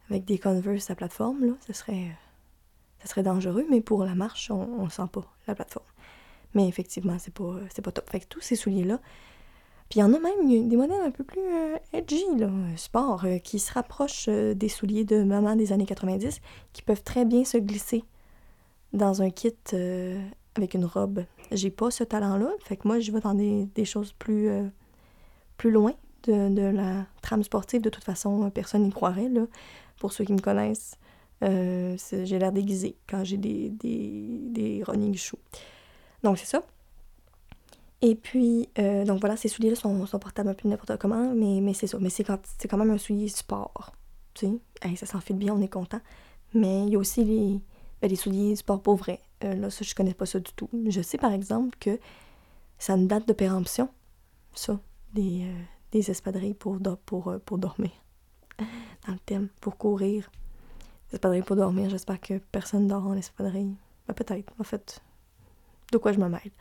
avec 0.09 0.25
des 0.25 0.39
Converse 0.39 0.89
à 0.89 0.95
plateforme, 0.95 1.45
là. 1.45 1.53
Ce 1.67 1.73
serait, 1.73 2.17
ça 2.99 3.07
serait 3.07 3.23
dangereux, 3.23 3.65
mais 3.69 3.81
pour 3.81 4.03
la 4.03 4.15
marche, 4.15 4.49
on 4.51 4.85
ne 4.85 4.89
sent 4.89 5.07
pas 5.11 5.25
la 5.47 5.55
plateforme. 5.55 5.85
Mais 6.53 6.67
effectivement, 6.67 7.17
c'est 7.19 7.33
pas, 7.33 7.59
pas 7.83 7.91
top. 7.91 8.09
Fait 8.09 8.19
que 8.19 8.27
tous 8.27 8.41
ces 8.41 8.55
souliers-là, 8.55 8.99
puis 9.89 9.99
il 9.99 10.01
y 10.01 10.03
en 10.03 10.13
a 10.13 10.19
même 10.19 10.69
des 10.69 10.77
modèles 10.77 11.01
un 11.01 11.09
peu 11.09 11.23
plus 11.23 11.41
euh, 11.41 11.77
edgy, 11.93 12.23
là, 12.37 12.51
sport, 12.75 13.25
euh, 13.25 13.39
qui 13.39 13.57
se 13.57 13.73
rapprochent 13.73 14.27
euh, 14.29 14.53
des 14.53 14.69
souliers 14.69 15.03
de 15.03 15.23
maman 15.23 15.55
des 15.55 15.73
années 15.73 15.87
90, 15.87 16.41
qui 16.73 16.83
peuvent 16.83 17.01
très 17.01 17.25
bien 17.25 17.43
se 17.43 17.57
glisser 17.57 18.03
dans 18.93 19.23
un 19.23 19.31
kit 19.31 19.55
avec 20.55 20.75
une 20.75 20.85
robe. 20.85 21.25
J'ai 21.51 21.71
pas 21.71 21.89
ce 21.89 22.03
talent-là, 22.03 22.51
fait 22.59 22.77
que 22.77 22.87
moi, 22.87 22.99
je 22.99 23.11
vais 23.11 23.19
dans 23.19 23.33
des, 23.33 23.85
choses 23.85 24.13
plus, 24.13 24.49
plus 25.57 25.71
loin 25.71 25.93
de, 26.23 26.71
la 26.71 27.05
trame 27.21 27.43
sportive. 27.43 27.81
De 27.81 27.89
toute 27.89 28.03
façon, 28.03 28.49
personne 28.49 28.83
n'y 28.83 28.91
croirait, 28.91 29.29
là. 29.29 29.45
Pour 29.99 30.11
ceux 30.11 30.23
qui 30.23 30.33
me 30.33 30.39
connaissent, 30.39 30.97
j'ai 31.41 32.39
l'air 32.39 32.51
déguisé 32.51 32.95
quand 33.07 33.23
j'ai 33.23 33.37
des, 33.37 33.69
des, 33.69 34.39
des 34.49 34.83
running 34.83 35.15
shoes. 35.15 35.37
Donc, 36.23 36.39
c'est 36.39 36.47
ça. 36.47 36.63
Et 38.01 38.15
puis, 38.15 38.69
euh, 38.79 39.03
donc 39.03 39.19
voilà, 39.19 39.35
ces 39.35 39.49
souliers-là 39.49 39.75
sont, 39.75 40.05
sont, 40.05 40.19
portables 40.19 40.49
un 40.49 40.53
peu 40.53 40.69
n'importe 40.69 40.97
comment, 40.97 41.33
mais, 41.33 41.59
mais 41.61 41.73
c'est 41.73 41.87
ça. 41.87 41.97
Mais 41.99 42.09
c'est 42.09 42.23
quand, 42.23 42.39
quand 42.69 42.77
même 42.77 42.91
un 42.91 42.97
soulier 42.97 43.27
sport. 43.27 43.91
Tu 44.33 44.47
sais, 44.81 44.95
ça 44.95 45.05
s'enfile 45.05 45.35
bien, 45.35 45.53
on 45.53 45.61
est 45.61 45.69
content. 45.69 45.99
Mais 46.53 46.85
il 46.85 46.93
y 46.93 46.95
a 46.95 46.99
aussi 46.99 47.25
les, 47.25 47.59
ben, 48.01 48.09
les 48.09 48.15
souliers 48.15 48.55
sport 48.55 48.81
pour 48.81 48.95
vrai. 48.95 49.19
Euh, 49.43 49.53
là, 49.55 49.69
ça, 49.69 49.83
je 49.83 49.93
connais 49.93 50.13
pas 50.13 50.25
ça 50.25 50.39
du 50.39 50.51
tout. 50.53 50.69
Je 50.87 51.01
sais 51.01 51.17
par 51.17 51.33
exemple 51.33 51.77
que 51.79 51.99
ça 52.77 52.93
a 52.93 52.95
une 52.95 53.07
date 53.07 53.27
de 53.27 53.33
péremption, 53.33 53.89
ça, 54.53 54.79
des, 55.13 55.43
euh, 55.43 55.61
des 55.91 56.09
espadrilles 56.09 56.53
pour, 56.53 56.79
pour, 57.05 57.35
pour 57.45 57.57
dormir. 57.57 57.91
Dans 59.07 59.13
le 59.13 59.19
thème, 59.19 59.49
pour 59.59 59.77
courir. 59.77 60.31
Des 61.09 61.15
espadrilles 61.15 61.41
pour 61.41 61.57
dormir, 61.57 61.89
j'espère 61.89 62.21
que 62.21 62.37
personne 62.37 62.87
dort 62.87 63.05
en 63.05 63.15
espadrille. 63.15 63.75
Ben, 64.07 64.13
peut-être, 64.13 64.53
en 64.57 64.63
fait. 64.63 65.01
De 65.91 65.97
quoi 65.97 66.13
je 66.13 66.19
me 66.19 66.29
mêle 66.29 66.51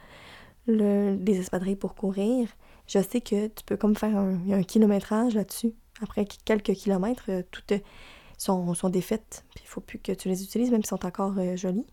le, 0.69 1.17
les 1.17 1.39
espadrilles 1.39 1.77
pour 1.77 1.95
courir, 1.95 2.49
je 2.87 3.01
sais 3.01 3.21
que 3.21 3.49
tu 3.49 3.65
peux 3.65 3.77
comme 3.77 3.97
faire 3.97 4.17
un, 4.17 4.39
un 4.51 4.63
kilométrage 4.63 5.35
là-dessus. 5.35 5.75
Après 6.01 6.27
quelques 6.45 6.73
kilomètres, 6.75 7.25
euh, 7.29 7.43
toutes 7.51 7.73
sont, 8.37 8.73
sont 8.75 8.89
défaites. 8.89 9.45
Puis 9.55 9.65
il 9.65 9.69
faut 9.69 9.81
plus 9.81 9.99
que 9.99 10.13
tu 10.13 10.29
les 10.29 10.43
utilises, 10.43 10.71
même 10.71 10.83
si 10.83 10.89
sont 10.89 11.05
encore 11.05 11.35
euh, 11.39 11.57
jolies. 11.57 11.87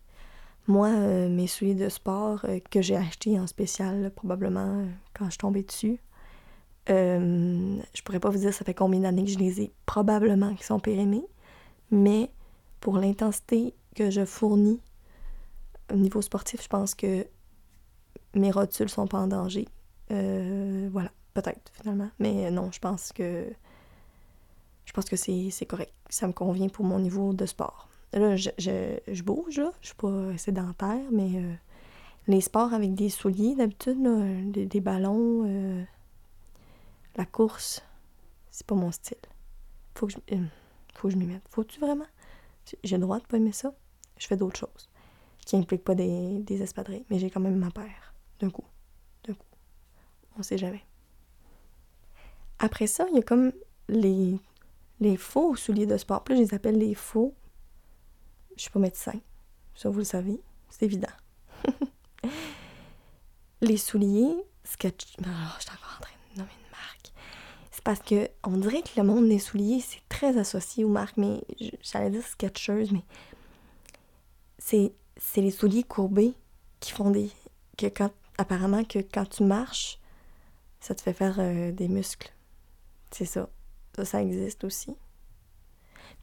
Moi, 0.67 0.89
euh, 0.89 1.29
mes 1.29 1.47
souliers 1.47 1.75
de 1.75 1.89
sport 1.89 2.45
que 2.71 2.81
j'ai 2.81 2.95
achetés 2.95 3.39
en 3.39 3.47
spécial, 3.47 4.11
probablement 4.15 4.85
quand 5.13 5.29
je 5.29 5.37
tombais 5.37 5.63
dessus, 5.63 5.99
je 6.87 8.01
pourrais 8.03 8.19
pas 8.19 8.29
vous 8.29 8.39
dire 8.39 8.53
ça 8.53 8.63
fait 8.65 8.73
combien 8.73 8.99
d'années 8.99 9.25
que 9.25 9.31
je 9.31 9.39
les 9.39 9.61
ai. 9.61 9.73
Probablement 9.85 10.53
qu'ils 10.55 10.65
sont 10.65 10.79
périmés. 10.79 11.25
Mais 11.91 12.31
pour 12.79 12.97
l'intensité 12.97 13.75
que 13.95 14.09
je 14.09 14.25
fournis 14.25 14.81
au 15.93 15.97
niveau 15.97 16.21
sportif, 16.21 16.63
je 16.63 16.67
pense 16.67 16.95
que 16.95 17.27
mes 18.33 18.51
rotules 18.51 18.89
sont 18.89 19.07
pas 19.07 19.19
en 19.19 19.27
danger. 19.27 19.67
Euh, 20.11 20.89
voilà, 20.91 21.11
peut-être 21.33 21.71
finalement. 21.73 22.09
Mais 22.19 22.51
non, 22.51 22.71
je 22.71 22.79
pense 22.79 23.11
que 23.11 23.47
je 24.85 24.93
pense 24.93 25.05
que 25.05 25.15
c'est 25.15 25.65
correct. 25.65 25.93
Ça 26.09 26.27
me 26.27 26.33
convient 26.33 26.69
pour 26.69 26.85
mon 26.85 26.99
niveau 26.99 27.33
de 27.33 27.45
sport. 27.45 27.89
Là, 28.13 28.35
je, 28.35 28.49
je, 28.57 29.23
bouge, 29.23 29.57
là. 29.57 29.71
Je 29.81 29.87
suis 29.87 29.95
pas 29.95 30.37
sédentaire, 30.37 31.03
mais 31.11 31.31
euh, 31.35 31.53
les 32.27 32.39
sports 32.39 32.73
avec 32.73 32.93
des 32.93 33.09
souliers, 33.09 33.55
d'habitude, 33.55 33.97
des, 34.51 34.65
des, 34.65 34.79
ballons, 34.79 35.43
euh, 35.45 35.83
la 37.17 37.25
course, 37.25 37.83
c'est 38.51 38.65
pas 38.65 38.75
mon 38.75 38.91
style. 38.91 39.17
Faut 39.95 40.07
que 40.07 40.13
je, 40.13 40.37
faut 40.93 41.07
que 41.07 41.13
je 41.13 41.17
m'y 41.17 41.25
mette. 41.25 41.43
Faut-tu 41.49 41.79
vraiment? 41.79 42.05
J'ai 42.83 42.95
le 42.95 43.01
droit 43.01 43.19
de 43.19 43.25
pas 43.25 43.37
aimer 43.37 43.51
ça? 43.51 43.73
Je 44.17 44.27
fais 44.27 44.37
d'autres 44.37 44.59
choses 44.59 44.89
qui 45.45 45.57
impliquent 45.57 45.83
pas 45.83 45.95
des, 45.95 46.39
des 46.39 46.61
espadrilles, 46.61 47.05
mais 47.09 47.19
j'ai 47.19 47.29
quand 47.29 47.39
même 47.39 47.57
ma 47.57 47.69
paire 47.69 48.04
d'un 48.39 48.49
coup. 48.49 48.65
D'un 49.25 49.33
coup. 49.33 49.45
On 50.37 50.43
sait 50.43 50.57
jamais. 50.57 50.83
Après 52.59 52.87
ça, 52.87 53.05
il 53.09 53.15
y 53.15 53.19
a 53.19 53.23
comme 53.23 53.51
les, 53.87 54.39
faux 55.17 55.55
souliers 55.55 55.85
de 55.85 55.97
sport. 55.97 56.23
Plus 56.23 56.35
je 56.35 56.41
les 56.41 56.53
appelle 56.53 56.77
les 56.77 56.95
faux. 56.95 57.33
Je 58.55 58.61
suis 58.63 58.71
pas 58.71 58.79
médecin. 58.79 59.13
Ça, 59.75 59.89
vous 59.89 59.99
le 59.99 60.05
savez. 60.05 60.41
C'est 60.69 60.83
évident. 60.85 61.09
les 63.61 63.77
souliers 63.77 64.45
sketch. 64.63 65.15
Je 65.17 65.23
suis 65.23 65.71
encore 65.71 65.97
en 65.97 66.01
train 66.01 66.13
de 66.33 66.39
nommer 66.39 66.51
une 66.51 66.71
marque. 66.71 67.11
C'est 67.71 67.83
parce 67.83 67.99
que 67.99 68.29
on 68.43 68.57
dirait 68.57 68.81
que 68.81 68.97
le 68.97 69.03
monde 69.03 69.27
des 69.29 69.39
souliers, 69.39 69.81
c'est 69.81 70.01
très 70.09 70.37
associé 70.37 70.83
aux 70.83 70.89
marques, 70.89 71.17
mais 71.17 71.41
j'allais 71.81 72.09
dire 72.09 72.25
sketcheuse, 72.25 72.91
mais 72.91 73.03
c'est, 74.57 74.91
les 75.37 75.51
souliers 75.51 75.83
courbés 75.83 76.33
qui 76.79 76.91
font 76.91 77.11
des. 77.11 77.29
Apparemment 78.37 78.83
que 78.83 78.99
quand 78.99 79.29
tu 79.29 79.43
marches, 79.43 79.99
ça 80.79 80.93
te 80.93 81.01
fait 81.01 81.13
faire 81.13 81.35
euh, 81.39 81.71
des 81.71 81.87
muscles. 81.87 82.33
C'est 83.11 83.25
ça. 83.25 83.49
Ça, 83.95 84.05
ça 84.05 84.21
existe 84.21 84.63
aussi. 84.63 84.95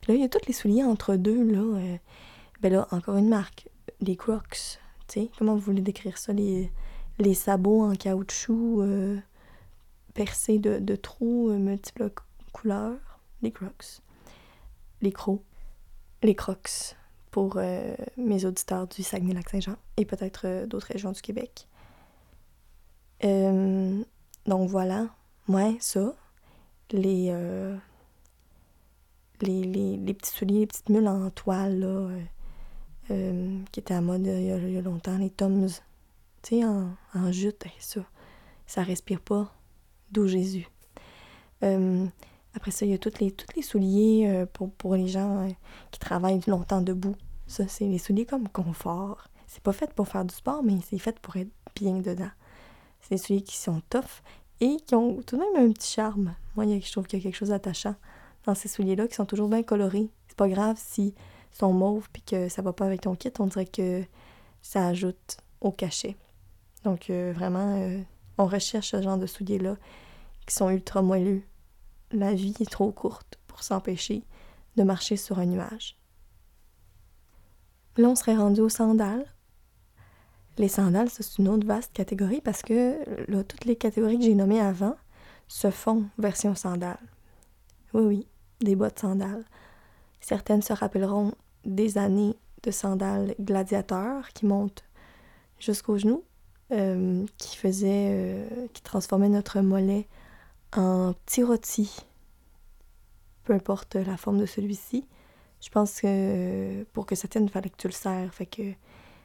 Puis 0.01 0.13
là, 0.13 0.15
il 0.17 0.21
y 0.21 0.25
a 0.25 0.29
tous 0.29 0.47
les 0.47 0.53
souliers 0.53 0.85
entre 0.85 1.17
deux, 1.17 1.43
là. 1.43 1.61
Euh, 1.61 1.97
Ben 2.61 2.73
là, 2.73 2.87
encore 2.93 3.17
une 3.17 3.29
marque, 3.29 3.69
les 4.01 4.17
Crocs. 4.17 4.79
Tu 5.09 5.21
sais, 5.21 5.31
comment 5.37 5.55
vous 5.55 5.61
voulez 5.61 5.83
décrire 5.83 6.17
ça? 6.19 6.33
Les, 6.33 6.71
les 7.19 7.35
sabots 7.35 7.83
en 7.83 7.95
caoutchouc 7.95 8.83
euh, 8.83 9.19
percés 10.15 10.59
de, 10.59 10.79
de 10.79 10.97
trous 10.97 11.51
multiples 11.51 12.13
couleurs. 12.53 13.21
Les 13.43 13.51
Crocs. 13.51 14.01
Les 15.01 15.11
crocs. 15.13 15.43
Les 16.23 16.37
Crocs 16.37 16.97
pour 17.33 17.59
mes 18.17 18.45
auditeurs 18.45 18.87
du 18.87 19.03
Saguenay-Lac-Saint-Jean 19.03 19.77
et 19.97 20.05
peut-être 20.05 20.67
d'autres 20.67 20.89
régions 20.89 21.11
du 21.11 21.21
Québec. 21.21 21.67
Donc 23.23 24.69
voilà, 24.69 25.09
ouais, 25.49 25.77
ça. 25.81 26.15
Les, 26.91 27.33
les, 29.41 29.63
les, 29.63 29.97
les, 29.97 30.15
petits 30.15 30.31
souliers, 30.31 30.61
les 30.61 30.67
petites 30.67 30.89
mules 30.89 31.09
en 31.09 31.31
toile, 31.31 31.81
là, 31.81 32.11
euh, 33.11 33.59
qui 33.73 33.81
étaient 33.81 33.95
à 33.95 34.01
mode 34.01 34.27
il 34.27 34.45
y, 34.45 34.79
a, 34.79 34.81
longtemps, 34.81 35.19
les 35.19 35.31
Toms, 35.31 35.67
tu 36.43 36.57
sais, 36.57 36.65
en, 36.65 36.95
en, 37.15 37.33
jute, 37.33 37.65
ça, 37.79 38.01
ça 38.67 38.83
respire 38.83 39.21
pas, 39.21 39.53
d'où 40.13 40.27
Jésus. 40.27 40.69
Euh, 41.65 42.07
après 42.55 42.71
ça, 42.71 42.87
il 42.87 42.93
y 42.93 42.95
a 42.95 42.99
tous 42.99 43.19
les, 43.21 43.33
toutes 43.33 43.55
les 43.57 43.63
souliers 43.63 44.29
euh, 44.29 44.47
pour, 44.47 44.71
pour 44.73 44.95
les 44.95 45.09
gens 45.09 45.49
qui 45.91 45.99
travaillent 45.99 46.41
longtemps 46.47 46.81
debout. 46.81 47.17
Ça, 47.47 47.67
c'est 47.67 47.87
les 47.87 47.99
souliers 47.99 48.27
comme 48.27 48.49
confort. 48.49 49.29
C'est 49.47 49.63
pas 49.63 49.73
fait 49.73 49.93
pour 49.93 50.09
faire 50.09 50.25
du 50.25 50.35
sport, 50.35 50.63
mais 50.63 50.79
c'est 50.89 50.99
fait 50.99 51.19
pour 51.19 51.37
être 51.37 51.51
bien 51.75 51.99
dedans. 51.99 52.31
C'est 53.03 53.19
souliers 53.19 53.43
qui 53.43 53.57
sont 53.57 53.83
tough 53.91 54.23
et 54.61 54.77
qui 54.87 54.95
ont 54.95 55.21
tout 55.23 55.37
de 55.37 55.43
même 55.43 55.69
un 55.69 55.73
petit 55.73 55.93
charme. 55.93 56.35
Moi, 56.57 56.67
je 56.67 56.91
trouve 56.91 57.07
qu'il 57.07 57.19
y 57.19 57.23
a 57.23 57.25
quelque 57.25 57.37
chose 57.37 57.51
d'attachant 57.51 57.97
dans 58.45 58.55
ces 58.55 58.69
souliers-là 58.69 59.09
qui 59.09 59.15
sont 59.15 59.27
toujours 59.27 59.49
bien 59.49 59.63
colorés. 59.63 60.09
C'est 60.29 60.37
pas 60.37 60.49
grave 60.49 60.77
si 60.79 61.15
sont 61.53 61.73
mauves 61.73 62.09
puis 62.13 62.23
que 62.23 62.49
ça 62.49 62.63
va 62.63 62.73
pas 62.73 62.87
avec 62.87 63.03
ton 63.03 63.15
kit, 63.15 63.33
on 63.39 63.47
dirait 63.47 63.67
que 63.67 64.03
ça 64.63 64.87
ajoute 64.87 65.37
au 65.61 65.71
cachet. 65.71 66.17
Donc 66.85 67.11
euh, 67.11 67.33
vraiment, 67.35 67.77
euh, 67.79 68.01
on 68.39 68.47
recherche 68.47 68.91
ce 68.91 69.03
genre 69.03 69.19
de 69.19 69.27
souliers-là 69.27 69.77
qui 70.47 70.55
sont 70.55 70.71
ultra 70.71 71.03
moelleux. 71.03 71.43
La 72.11 72.35
vie 72.35 72.55
est 72.61 72.71
trop 72.71 72.91
courte 72.91 73.39
pour 73.47 73.63
s'empêcher 73.63 74.25
de 74.77 74.83
marcher 74.83 75.17
sur 75.17 75.39
un 75.39 75.47
nuage. 75.47 75.97
Là, 77.97 78.09
on 78.09 78.15
serait 78.15 78.37
rendu 78.37 78.61
aux 78.61 78.69
sandales. 78.69 79.27
Les 80.59 80.69
sandales, 80.69 81.09
c'est 81.09 81.39
une 81.39 81.49
autre 81.49 81.67
vaste 81.67 81.93
catégorie 81.93 82.41
parce 82.43 82.63
que 82.63 83.43
toutes 83.43 83.65
les 83.65 83.77
catégories 83.77 84.19
que 84.19 84.25
j'ai 84.25 84.35
nommées 84.35 84.61
avant 84.61 84.97
se 85.49 85.71
font 85.71 86.05
version 86.19 86.55
sandales. 86.55 86.99
Oui, 87.95 88.03
oui, 88.03 88.27
des 88.61 88.77
bottes 88.77 88.99
sandales. 88.99 89.45
Certaines 90.21 90.63
se 90.63 90.73
rappelleront 90.73 91.33
des 91.65 91.99
années 91.99 92.37
de 92.63 92.71
sandales 92.71 93.35
gladiateurs 93.41 94.29
qui 94.31 94.47
montent 94.47 94.85
jusqu'aux 95.59 95.99
genoux, 95.99 96.25
euh, 96.73 97.25
qui 97.39 97.57
faisaient, 97.57 98.09
euh, 98.13 98.67
qui 98.73 98.83
transformaient 98.83 99.29
notre 99.29 99.61
mollet 99.61 100.07
en 100.77 101.13
petit 101.27 101.43
rôti, 101.43 101.95
peu 103.45 103.53
importe 103.53 103.97
la 103.97 104.17
forme 104.17 104.39
de 104.39 104.47
celui-ci. 104.47 105.07
Je 105.61 105.69
pense 105.71 106.01
que 106.01 106.85
pour 106.93 107.07
que 107.07 107.15
ça 107.15 107.29
tienne, 107.29 107.45
il 107.45 107.51
fallait 107.51 107.71
que 107.71 107.77
tu 107.77 107.89
le 107.89 107.93
serres, 107.93 108.33
fait 108.33 108.47
que 108.47 108.73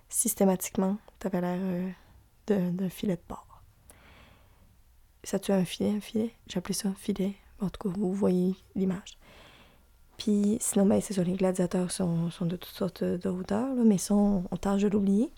systématiquement, 0.10 0.98
t'avais 1.20 1.42
l'air 1.42 1.60
euh, 1.62 2.72
d'un 2.72 2.90
filet 2.90 3.16
de 3.16 3.22
porc. 3.22 3.64
Ça 5.24 5.40
tue 5.40 5.52
un 5.52 5.66
filet, 5.66 5.92
un 5.92 6.00
filet? 6.00 6.32
J'appelais 6.48 6.74
ça 6.74 6.90
un 6.90 6.94
filet. 6.94 7.36
En 7.60 7.70
tout 7.70 7.90
cas, 7.90 7.96
vous 7.98 8.14
voyez 8.14 8.56
l'image. 8.76 9.18
Puis 10.18 10.58
sinon, 10.60 10.86
ben, 10.86 11.00
c'est 11.00 11.14
sûr, 11.14 11.24
les 11.24 11.34
gladiateurs 11.34 11.92
sont, 11.92 12.30
sont, 12.32 12.46
de 12.46 12.56
toutes 12.56 12.76
sortes 12.76 13.04
de 13.04 13.30
hauteurs, 13.30 13.76
mais 13.76 13.98
ça, 13.98 14.16
on, 14.16 14.42
tâche 14.60 14.82
de 14.82 14.88
l'oublier. 14.88 15.32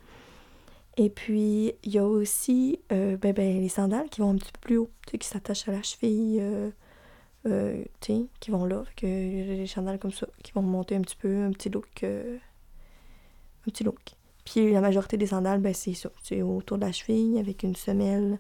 Et 0.98 1.10
puis, 1.10 1.74
il 1.84 1.92
y 1.92 1.98
a 1.98 2.06
aussi 2.06 2.80
euh, 2.92 3.18
ben, 3.18 3.34
ben, 3.34 3.62
les 3.62 3.70
sandales 3.70 4.10
qui 4.10 4.22
vont 4.22 4.32
un 4.32 4.38
petit 4.38 4.52
peu 4.52 4.60
plus 4.60 4.78
haut, 4.78 4.90
qui 5.06 5.28
s'attachent 5.28 5.68
à 5.68 5.72
la 5.72 5.84
cheville, 5.84 6.40
euh, 6.42 6.72
euh, 7.48 7.84
qui 8.02 8.52
vont 8.52 8.66
là. 8.66 8.84
que 8.96 9.06
les 9.06 9.68
sandales 9.68 10.00
comme 10.00 10.12
ça, 10.12 10.28
qui 10.44 10.52
vont 10.54 10.62
monter 10.62 10.96
un 10.96 11.02
petit 11.02 11.16
peu, 11.16 11.44
un 11.44 11.52
petit 11.52 11.70
look. 11.70 12.04
un 12.04 12.40
petit 13.66 13.84
look. 13.84 14.19
Puis 14.52 14.72
la 14.72 14.82
majorité 14.82 15.18
des 15.18 15.28
sandales, 15.28 15.60
ben, 15.60 15.74
c'est 15.74 15.94
ça. 15.94 16.10
C'est 16.24 16.42
autour 16.42 16.78
de 16.78 16.86
la 16.86 16.92
cheville 16.92 17.38
avec 17.40 17.64
une 17.64 17.76
semelle, 17.76 18.40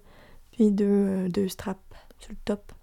puis 0.52 0.72
deux, 0.72 1.30
deux 1.30 1.48
straps 1.48 1.80
sur 2.20 2.32
le 2.32 2.38
top 2.46 2.74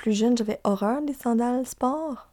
plus 0.00 0.12
jeune, 0.12 0.36
j'avais 0.36 0.60
horreur 0.64 1.02
des 1.02 1.12
sandales 1.12 1.66
sport. 1.66 2.28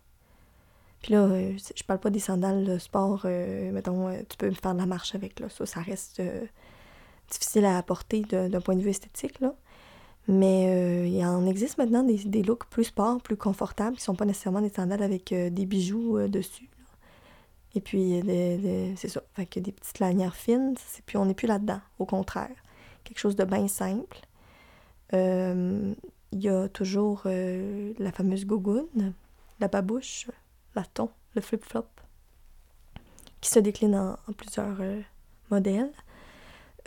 Puis 1.02 1.14
là, 1.14 1.20
euh, 1.24 1.54
je 1.76 1.84
parle 1.84 2.00
pas 2.00 2.10
des 2.10 2.20
sandales 2.20 2.80
sport, 2.80 3.24
euh, 3.26 3.72
mettons, 3.72 4.08
euh, 4.08 4.22
tu 4.30 4.38
peux 4.38 4.50
faire 4.52 4.74
de 4.74 4.80
la 4.80 4.86
marche 4.86 5.14
avec, 5.16 5.40
là. 5.40 5.48
Ça, 5.50 5.82
reste 5.82 6.22
difficile 7.30 7.66
à 7.66 7.78
apporter 7.78 8.22
d'un 8.22 8.62
point 8.62 8.76
de 8.76 8.82
vue 8.82 8.90
esthétique. 8.90 9.40
Mais 10.30 11.10
il 11.10 11.26
en 11.26 11.46
existe 11.46 11.78
maintenant 11.78 12.04
des, 12.04 12.44
looks 12.44 12.66
plus 12.70 12.86
sport, 12.86 13.22
plus 13.22 13.38
confortables, 13.38 13.98
qui 13.98 14.04
sont 14.04 14.16
pas 14.16 14.26
nécessairement 14.26 14.62
des 14.62 14.70
sandales 14.70 15.04
avec 15.04 15.34
des 15.34 15.66
bijoux 15.66 16.20
dessus. 16.28 16.70
Et 17.75 17.82
puis, 17.82 18.21
c'est 18.95 19.10
ça. 19.10 19.21
Fait 19.36 19.45
que 19.45 19.60
des 19.60 19.71
petites 19.71 19.99
lanières 19.99 20.36
fines, 20.36 20.75
puis 21.06 21.17
on 21.17 21.25
n'est 21.25 21.34
plus 21.34 21.47
là-dedans. 21.47 21.82
Au 21.99 22.06
contraire. 22.06 22.56
Quelque 23.03 23.19
chose 23.19 23.36
de 23.36 23.45
bien 23.45 23.67
simple. 23.67 24.19
Il 26.34 26.43
y 26.43 26.49
a 26.49 26.67
toujours 26.67 27.23
euh, 27.25 27.93
la 27.99 28.12
fameuse 28.12 28.45
gogoune, 28.45 29.13
la 29.60 29.67
babouche, 29.67 30.27
l'aton, 30.75 31.10
le 31.36 31.41
flip-flop, 31.41 31.88
qui 33.39 33.49
se 33.49 33.60
décline 33.60 33.95
en, 33.95 34.17
plusieurs 34.34 34.77
euh, 34.82 35.01
modèles. 35.49 35.91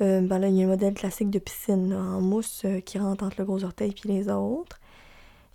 Euh, 0.03 0.21
ben 0.21 0.39
là, 0.39 0.49
il 0.49 0.57
y 0.57 0.63
a 0.63 0.67
un 0.67 0.69
modèle 0.69 0.95
classique 0.95 1.31
de 1.31 1.39
piscine 1.39 1.93
en 1.95 2.21
mousse 2.21 2.65
qui 2.85 2.99
rentre 2.99 3.25
entre 3.25 3.37
le 3.39 3.45
gros 3.45 3.65
orteil 3.65 3.95
et 4.05 4.09
les 4.09 4.29
autres. 4.29 4.79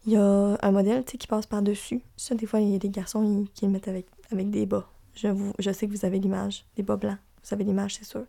Il 0.08 0.14
y 0.14 0.18
a 0.18 0.58
un 0.62 0.72
modèle 0.72 1.04
qui 1.04 1.28
passe 1.28 1.46
par-dessus. 1.46 2.02
Ça, 2.18 2.36
des 2.36 2.46
fois, 2.46 2.60
il 2.60 2.70
y 2.70 2.76
a 2.76 2.80
des 2.80 2.90
garçons 2.90 3.46
qui 3.54 3.66
le 3.66 3.72
mettent 3.72 3.88
avec, 3.88 4.08
avec 4.32 4.50
des 4.50 4.66
bas. 4.66 4.88
Je, 5.16 5.72
sais 5.72 5.88
que 5.88 5.92
vous 5.92 6.06
avez 6.06 6.20
l'image, 6.20 6.66
des 6.76 6.84
bas 6.84 6.98
blancs. 6.98 7.18
Vous 7.44 7.54
avez 7.54 7.64
l'image, 7.64 7.96
c'est 7.96 8.06
sûr. 8.06 8.26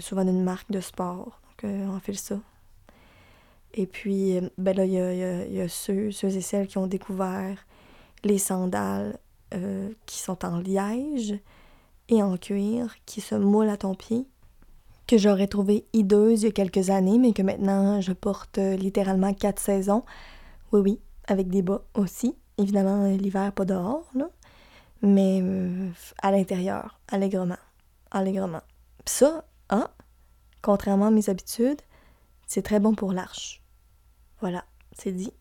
souvent 0.00 0.24
d'une 0.24 0.42
marque 0.42 0.70
de 0.70 0.80
sport. 0.80 1.40
Donc, 1.62 1.70
on 1.70 1.98
fait 2.00 2.14
ça. 2.14 2.38
Et 3.74 3.86
puis, 3.86 4.36
euh, 4.36 4.48
ben 4.58 4.76
là, 4.76 4.84
il 4.84 4.92
y 4.92 5.60
a, 5.60 5.68
ceux, 5.68 6.08
et 6.08 6.40
celles 6.40 6.66
qui 6.66 6.78
ont 6.78 6.86
découvert 6.86 7.66
les 8.24 8.38
sandales 8.38 9.18
euh, 9.54 9.90
qui 10.06 10.18
sont 10.18 10.44
en 10.44 10.58
liège 10.58 11.34
et 12.08 12.22
en 12.22 12.36
cuir, 12.36 12.94
qui 13.06 13.20
se 13.20 13.34
moulent 13.34 13.70
à 13.70 13.76
ton 13.76 13.94
pied, 13.94 14.26
que 15.06 15.16
j'aurais 15.16 15.46
trouvé 15.46 15.86
hideuse 15.92 16.42
il 16.42 16.46
y 16.46 16.48
a 16.48 16.52
quelques 16.52 16.90
années, 16.90 17.18
mais 17.18 17.32
que 17.32 17.42
maintenant 17.42 18.00
je 18.00 18.12
porte 18.12 18.58
euh, 18.58 18.76
littéralement 18.76 19.32
quatre 19.32 19.60
saisons. 19.60 20.04
Oui, 20.72 20.80
oui, 20.80 21.00
avec 21.26 21.48
des 21.48 21.62
bas 21.62 21.82
aussi. 21.94 22.36
Évidemment, 22.58 23.06
l'hiver, 23.06 23.52
pas 23.52 23.64
dehors, 23.64 24.10
là. 24.14 24.28
Mais 25.02 25.42
à 26.22 26.30
l'intérieur, 26.30 27.00
allègrement. 27.08 27.58
Allègrement. 28.10 28.62
ça, 29.04 29.44
hein, 29.70 29.88
contrairement 30.60 31.06
à 31.06 31.10
mes 31.10 31.28
habitudes, 31.28 31.80
c'est 32.46 32.62
très 32.62 32.80
bon 32.80 32.94
pour 32.94 33.12
l'arche. 33.12 33.62
Voilà, 34.40 34.64
c'est 34.92 35.12
dit. 35.12 35.32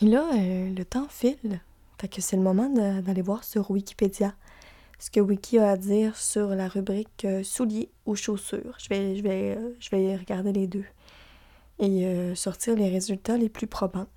Et 0.00 0.06
là, 0.06 0.28
euh, 0.34 0.72
le 0.72 0.84
temps 0.84 1.08
file. 1.08 1.60
Fait 2.00 2.08
que 2.08 2.20
c'est 2.20 2.36
le 2.36 2.42
moment 2.42 2.68
d'aller 2.68 3.22
voir 3.22 3.42
sur 3.42 3.70
Wikipédia 3.70 4.34
ce 5.00 5.10
que 5.10 5.20
Wiki 5.20 5.58
a 5.58 5.70
à 5.70 5.76
dire 5.76 6.16
sur 6.16 6.48
la 6.48 6.68
rubrique 6.68 7.24
euh, 7.24 7.42
souliers 7.42 7.90
ou 8.06 8.14
chaussures. 8.14 8.76
Je 8.78 8.88
vais, 8.88 9.16
je, 9.16 9.22
euh, 9.26 9.76
je 9.78 9.90
vais 9.90 10.16
regarder 10.16 10.52
les 10.52 10.66
deux 10.66 10.84
et 11.80 12.34
sortir 12.34 12.74
les 12.74 12.88
résultats 12.88 13.36
les 13.36 13.48
plus 13.48 13.68
probants. 13.68 14.08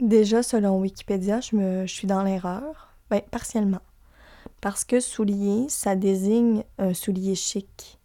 Déjà, 0.00 0.42
selon 0.42 0.80
Wikipédia, 0.80 1.40
je, 1.40 1.56
me, 1.56 1.86
suis 1.86 2.06
dans 2.06 2.22
l'erreur. 2.22 2.94
Ben, 3.10 3.22
partiellement. 3.30 3.82
Parce 4.60 4.84
que 4.84 5.00
soulier, 5.00 5.68
ça 5.68 5.96
désigne 5.96 6.62
un 6.78 6.94
soulier 6.94 7.34
chic 7.34 8.00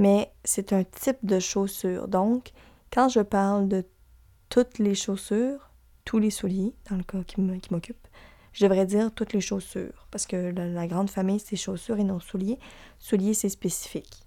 mais 0.00 0.32
c'est 0.44 0.72
un 0.72 0.82
type 0.82 1.18
de 1.22 1.38
chaussure. 1.38 2.08
Donc, 2.08 2.52
quand 2.90 3.10
je 3.10 3.20
parle 3.20 3.68
de 3.68 3.84
toutes 4.48 4.78
les 4.78 4.94
chaussures, 4.94 5.70
tous 6.06 6.18
les 6.18 6.30
souliers, 6.30 6.74
dans 6.88 6.96
le 6.96 7.02
cas 7.02 7.22
qui 7.22 7.38
m'occupe, 7.42 8.08
je 8.54 8.64
devrais 8.64 8.86
dire 8.86 9.12
toutes 9.14 9.34
les 9.34 9.42
chaussures, 9.42 10.08
parce 10.10 10.26
que 10.26 10.52
la, 10.52 10.86
grande 10.86 11.10
famille, 11.10 11.38
c'est 11.38 11.54
chaussures 11.54 11.98
et 11.98 12.04
non 12.04 12.18
souliers. 12.18 12.58
Souliers, 12.98 13.34
c'est 13.34 13.50
spécifique. 13.50 14.26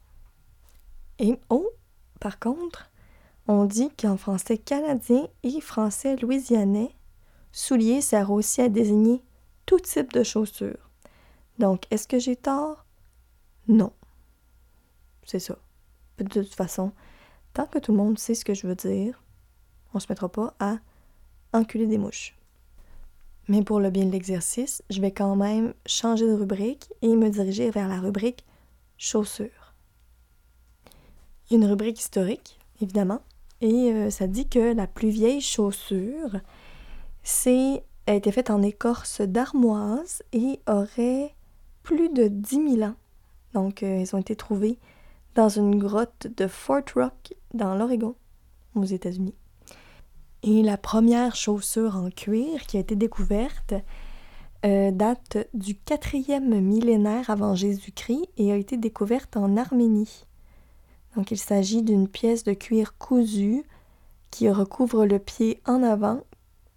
Et, 1.18 1.40
oh, 1.50 1.68
par 2.20 2.38
contre, 2.40 2.92
on 3.48 3.66
dit 3.66 3.90
qu'en 3.92 4.18
français 4.18 4.58
canadien 4.58 5.28
et 5.44 5.60
français 5.62 6.16
louisianais, 6.18 6.96
soulier 7.52 8.02
sert 8.02 8.32
aussi 8.32 8.62
à 8.62 8.70
désigner 8.70 9.22
tout 9.66 9.80
type 9.80 10.14
de 10.14 10.24
chaussures. 10.24 10.90
Donc, 11.60 11.84
est-ce 11.92 12.08
que 12.08 12.20
j'ai 12.20 12.36
tort? 12.36 12.86
Non. 13.68 13.94
C'est 15.26 15.40
ça. 15.40 15.58
De 16.18 16.26
toute 16.26 16.56
façon, 16.56 16.92
tant 17.54 17.66
que 17.66 17.80
tout 17.80 17.92
le 17.92 17.98
monde 17.98 18.20
sait 18.20 18.36
ce 18.36 18.46
que 18.46 18.54
je 18.54 18.68
veux 18.68 18.76
dire, 18.76 19.22
on 19.94 20.00
se 20.00 20.08
mettra 20.10 20.30
pas 20.30 20.54
à 20.60 20.78
enculer 21.54 21.86
des 21.86 21.98
mouches. 21.98 22.36
Mais 23.48 23.62
pour 23.62 23.80
le 23.80 23.90
bien 23.90 24.06
de 24.06 24.12
l'exercice, 24.12 24.84
je 24.90 25.02
vais 25.02 25.12
quand 25.12 25.36
même 25.36 25.74
changer 25.86 26.26
de 26.26 26.34
rubrique 26.34 26.92
et 27.02 27.16
me 27.16 27.30
diriger 27.30 27.72
vers 27.72 27.90
la 27.90 28.00
rubrique 28.00 28.46
chaussures. 28.98 29.74
Une 31.52 31.66
rubrique 31.66 32.00
historique, 32.00 32.58
évidemment, 32.82 33.22
et 33.64 33.94
euh, 33.94 34.10
ça 34.10 34.28
dit 34.28 34.50
que 34.50 34.74
la 34.74 34.88
plus 34.88 35.10
vieille 35.10 35.40
chaussure, 35.40 36.42
c'est 37.24 37.82
a 38.08 38.14
été 38.14 38.34
faite 38.34 38.50
en 38.50 38.62
écorce 38.62 39.22
d'armoise 39.22 40.22
et 40.34 40.60
aurait 40.68 41.34
plus 41.82 42.10
de 42.10 42.28
10 42.28 42.76
000 42.76 42.82
ans. 42.82 42.96
Donc, 43.54 43.82
euh, 43.82 44.00
ils 44.02 44.14
ont 44.14 44.20
été 44.20 44.36
trouvés 44.36 44.78
dans 45.36 45.48
une 45.48 45.80
grotte 45.80 46.28
de 46.36 46.48
Fort 46.48 46.84
Rock, 46.94 47.34
dans 47.54 47.76
l'Oregon, 47.76 48.16
aux 48.76 48.84
États-Unis. 48.84 49.36
Et 50.44 50.62
la 50.62 50.76
première 50.76 51.38
chaussure 51.38 51.96
en 51.96 52.10
cuir 52.10 52.64
qui 52.64 52.76
a 52.76 52.82
été 52.82 52.98
découverte 52.98 53.76
euh, 54.66 54.92
date 54.92 55.38
du 55.54 55.76
quatrième 55.76 56.60
millénaire 56.60 57.30
avant 57.30 57.56
Jésus-Christ 57.56 58.28
et 58.36 58.52
a 58.52 58.58
été 58.58 58.76
découverte 58.76 59.38
en 59.38 59.56
Arménie. 59.56 60.26
Donc 61.16 61.32
il 61.32 61.38
s'agit 61.38 61.84
d'une 61.84 62.08
pièce 62.08 62.44
de 62.44 62.54
cuir 62.54 62.98
cousu 62.98 63.64
qui 64.32 64.50
recouvre 64.50 65.06
le 65.06 65.20
pied 65.20 65.62
en 65.66 65.84
avant 65.84 66.24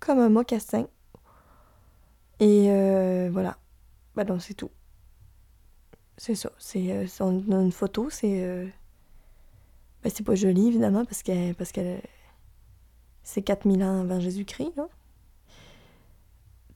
comme 0.01 0.19
un 0.19 0.29
mocassin. 0.29 0.87
Et 2.41 2.67
euh, 2.71 3.31
voilà. 3.33 3.57
Bah 4.15 4.25
donc 4.25 4.43
c'est 4.43 4.55
tout. 4.55 4.71
C'est 6.19 6.35
ça. 6.35 6.51
C'est 6.59 6.93
euh, 6.93 7.07
une 7.21 7.73
photo, 7.73 8.09
c'est 8.11 8.71
ben, 10.03 10.13
c'est 10.15 10.25
pas 10.25 10.35
joli 10.35 10.69
évidemment 10.69 11.05
parce 11.05 11.23
que 11.23 11.53
parce 11.55 11.73
c'est 13.27 13.43
4000 13.43 13.83
ans 13.83 14.03
avant 14.03 14.21
Jésus-Christ, 14.21 14.73
là. 14.77 14.89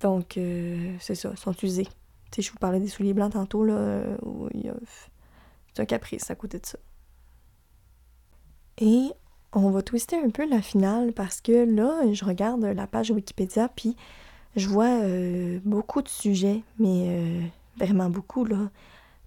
Donc, 0.00 0.36
euh, 0.36 0.96
c'est 0.98 1.14
ça, 1.14 1.30
ils 1.30 1.38
sont 1.38 1.54
usés. 1.62 1.86
Tu 2.32 2.36
sais, 2.36 2.42
je 2.42 2.50
vous 2.50 2.58
parlais 2.58 2.80
des 2.80 2.88
souliers 2.88 3.14
blancs 3.14 3.32
tantôt, 3.32 3.64
là, 3.64 3.74
a... 3.74 4.74
C'est 5.72 5.82
un 5.82 5.84
caprice 5.84 6.28
à 6.28 6.34
côté 6.34 6.58
de 6.58 6.66
ça. 6.66 6.78
Et 8.80 9.12
on 9.52 9.70
va 9.70 9.82
twister 9.82 10.16
un 10.16 10.30
peu 10.30 10.48
la 10.48 10.62
finale 10.62 11.12
parce 11.12 11.40
que 11.40 11.64
là, 11.64 12.12
je 12.12 12.24
regarde 12.24 12.64
la 12.64 12.86
page 12.86 13.10
Wikipédia, 13.10 13.68
puis 13.68 13.96
je 14.56 14.68
vois 14.68 15.02
euh, 15.02 15.60
beaucoup 15.64 16.02
de 16.02 16.08
sujets, 16.08 16.62
mais 16.78 17.06
euh, 17.08 17.40
vraiment 17.76 18.10
beaucoup, 18.10 18.44
là. 18.44 18.70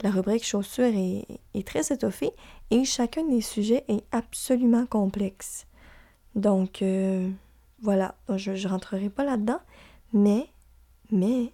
La 0.01 0.11
rubrique 0.11 0.43
chaussures 0.43 0.91
est, 0.93 1.65
très 1.65 1.93
étoffée 1.93 2.31
et 2.71 2.83
chacun 2.83 3.23
des 3.23 3.39
sujets 3.39 3.85
est 3.87 4.03
absolument 4.11 4.85
complexe. 4.85 5.65
Donc, 6.35 6.81
euh, 6.81 7.29
voilà, 7.81 8.15
je 8.35 8.67
rentrerai 8.67 9.09
pas 9.09 9.23
là-dedans, 9.23 9.59
mais, 10.11 10.47
mais, 11.11 11.53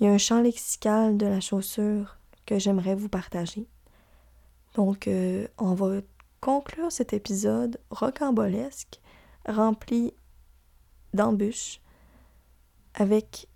il 0.00 0.06
y 0.06 0.08
a 0.08 0.10
un 0.10 0.18
champ 0.18 0.40
lexical 0.40 1.16
de 1.16 1.26
la 1.26 1.40
chaussure 1.40 2.16
que 2.44 2.58
j'aimerais 2.58 2.94
vous 2.94 3.08
partager. 3.08 3.66
Donc, 4.74 5.08
on 5.58 5.74
va 5.74 6.00
conclure 6.40 6.92
cet 6.92 7.12
épisode 7.12 7.80
rocambolesque, 7.90 9.00
rempli 9.46 10.12
d'embûches, 11.14 11.80
avec 12.94 13.48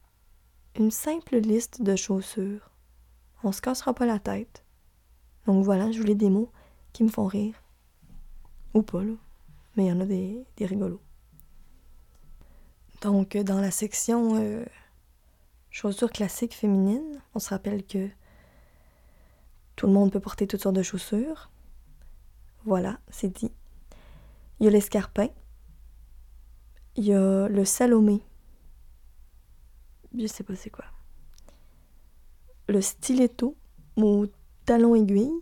une 0.76 0.90
simple 0.90 1.38
liste 1.38 1.82
de 1.82 1.96
chaussures. 1.96 2.70
On 3.42 3.52
se 3.52 3.60
cassera 3.60 3.94
pas 3.94 4.06
la 4.06 4.18
tête. 4.18 4.64
Donc 5.46 5.64
voilà, 5.64 5.90
je 5.90 5.98
voulais 5.98 6.14
des 6.14 6.30
mots 6.30 6.50
qui 6.92 7.04
me 7.04 7.08
font 7.08 7.26
rire. 7.26 7.54
Ou 8.74 8.82
pas, 8.82 9.02
là 9.02 9.14
mais 9.76 9.86
il 9.86 9.88
y 9.88 9.92
en 9.92 10.00
a 10.00 10.04
des, 10.04 10.44
rigolos. 10.60 11.00
Donc, 13.02 13.36
dans 13.36 13.60
la 13.60 13.70
section 13.70 14.36
euh, 14.36 14.64
chaussures 15.70 16.10
classiques 16.10 16.54
féminines, 16.54 17.22
on 17.34 17.38
se 17.38 17.50
rappelle 17.50 17.86
que 17.86 18.08
tout 19.76 19.86
le 19.86 19.92
monde 19.92 20.12
peut 20.12 20.20
porter 20.20 20.46
toutes 20.46 20.60
sortes 20.60 20.76
de 20.76 20.82
chaussures. 20.82 21.49
Voilà, 22.64 23.00
c'est 23.08 23.28
dit. 23.28 23.50
Il 24.58 24.64
y 24.64 24.68
a 24.68 24.70
l'escarpin. 24.70 25.28
Il 26.96 27.04
y 27.04 27.14
a 27.14 27.48
le 27.48 27.64
salomé. 27.64 28.22
Je 30.16 30.26
sais 30.26 30.44
pas 30.44 30.56
c'est 30.56 30.70
quoi. 30.70 30.84
Le 32.68 32.80
stiletto 32.80 33.56
ou 33.96 34.26
talon 34.64 34.94
aiguille. 34.94 35.32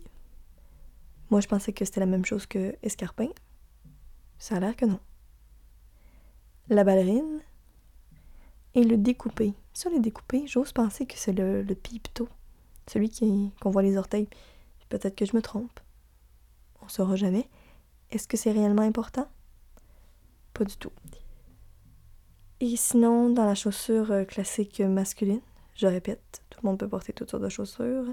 Moi, 1.29 1.41
je 1.41 1.47
pensais 1.47 1.73
que 1.73 1.85
c'était 1.85 1.99
la 1.99 2.05
même 2.05 2.25
chose 2.25 2.45
que 2.45 2.75
escarpin. 2.81 3.29
Ça 4.37 4.55
a 4.55 4.59
l'air 4.59 4.75
que 4.75 4.85
non. 4.85 4.99
La 6.69 6.83
ballerine 6.83 7.41
et 8.73 8.83
le 8.83 8.97
découpé. 8.97 9.53
Sur 9.73 9.89
les 9.91 9.99
découpés, 9.99 10.47
j'ose 10.47 10.71
penser 10.71 11.05
que 11.05 11.17
c'est 11.17 11.33
le, 11.33 11.61
le 11.63 11.75
pipetot, 11.75 12.29
celui 12.87 13.09
qu'on 13.59 13.71
voit 13.71 13.81
les 13.81 13.97
orteils. 13.97 14.29
Peut-être 14.87 15.15
que 15.15 15.25
je 15.25 15.35
me 15.35 15.41
trompe. 15.41 15.79
On 16.89 16.91
saura 16.91 17.15
jamais. 17.15 17.47
Est-ce 18.09 18.27
que 18.27 18.35
c'est 18.35 18.51
réellement 18.51 18.81
important? 18.81 19.27
Pas 20.55 20.65
du 20.65 20.75
tout. 20.75 20.91
Et 22.61 22.75
sinon, 22.77 23.29
dans 23.29 23.45
la 23.45 23.53
chaussure 23.53 24.11
euh, 24.11 24.23
classique 24.25 24.79
masculine, 24.79 25.41
je 25.75 25.85
répète, 25.85 26.41
tout 26.49 26.59
le 26.63 26.67
monde 26.67 26.79
peut 26.79 26.87
porter 26.87 27.13
toutes 27.13 27.29
sortes 27.29 27.43
de 27.43 27.49
chaussures. 27.49 28.07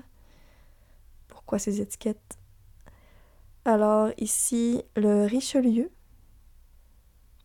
Pourquoi 1.27 1.59
ces 1.59 1.81
étiquettes? 1.81 2.39
Alors 3.65 4.11
ici, 4.19 4.83
le 4.95 5.25
Richelieu, 5.25 5.91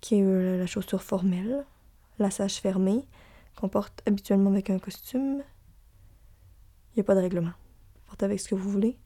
qui 0.02 0.16
est 0.16 0.24
euh, 0.24 0.58
la 0.58 0.66
chaussure 0.66 1.02
formelle, 1.02 1.66
lassage 2.20 2.56
fermé, 2.56 3.08
qu'on 3.56 3.70
porte 3.70 4.04
habituellement 4.06 4.52
avec 4.52 4.70
un 4.70 4.80
costume. 4.80 5.44
Il 6.92 6.98
n'y 6.98 7.02
a 7.02 7.06
pas 7.06 7.16
de 7.16 7.22
règlement. 7.22 7.54
Portez 8.08 8.26
avec 8.26 8.42
ce 8.42 8.50
que 8.50 8.56
vous 8.56 8.70
voulez. 8.70 9.00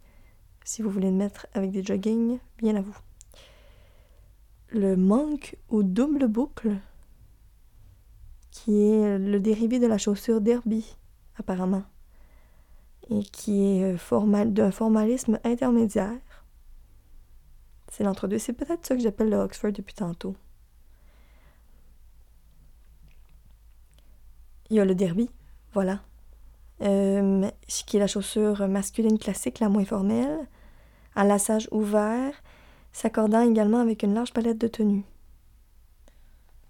Si 0.66 0.82
vous 0.82 0.90
voulez 0.90 1.12
le 1.12 1.16
mettre 1.16 1.46
avec 1.54 1.70
des 1.70 1.84
joggings, 1.84 2.40
bien 2.58 2.76
à 2.76 2.82
vous. 2.82 2.98
Le 4.70 4.98
monk 4.98 5.58
ou 5.70 5.84
double 5.84 6.28
boucle, 6.28 6.76
qui 8.50 8.82
est 8.82 9.20
le 9.20 9.40
dérivé 9.40 9.78
de 9.78 9.86
la 9.86 10.00
chaussure 10.00 10.42
derby, 10.42 10.98
apparemment, 11.38 11.84
et 13.12 13.22
qui 13.22 13.62
est 13.62 13.94
euh, 13.94 13.98
formal, 13.98 14.54
d'un 14.54 14.72
formalisme 14.72 15.40
intermédiaire. 15.44 16.18
C'est 17.92 18.04
l'entre-deux. 18.04 18.40
C'est 18.40 18.54
peut-être 18.54 18.88
ça 18.88 18.96
que 18.96 19.04
j'appelle 19.04 19.30
le 19.30 19.38
Oxford 19.38 19.72
depuis 19.72 19.94
tantôt. 19.94 20.36
Il 24.72 24.78
y 24.78 24.80
a 24.80 24.86
le 24.86 24.96
derby, 24.96 25.30
voilà. 25.74 26.02
Euh, 26.82 27.48
qui 27.68 27.98
est 27.98 28.00
la 28.00 28.08
chaussure 28.08 28.68
masculine 28.68 29.20
classique, 29.20 29.60
la 29.60 29.70
moins 29.70 29.86
formelle, 29.86 30.48
à 31.16 31.24
lassage 31.24 31.68
ouvert, 31.72 32.34
s'accordant 32.92 33.42
également 33.42 33.80
avec 33.80 34.04
une 34.04 34.14
large 34.14 34.34
palette 34.34 34.58
de 34.58 34.68
tenues. 34.68 35.06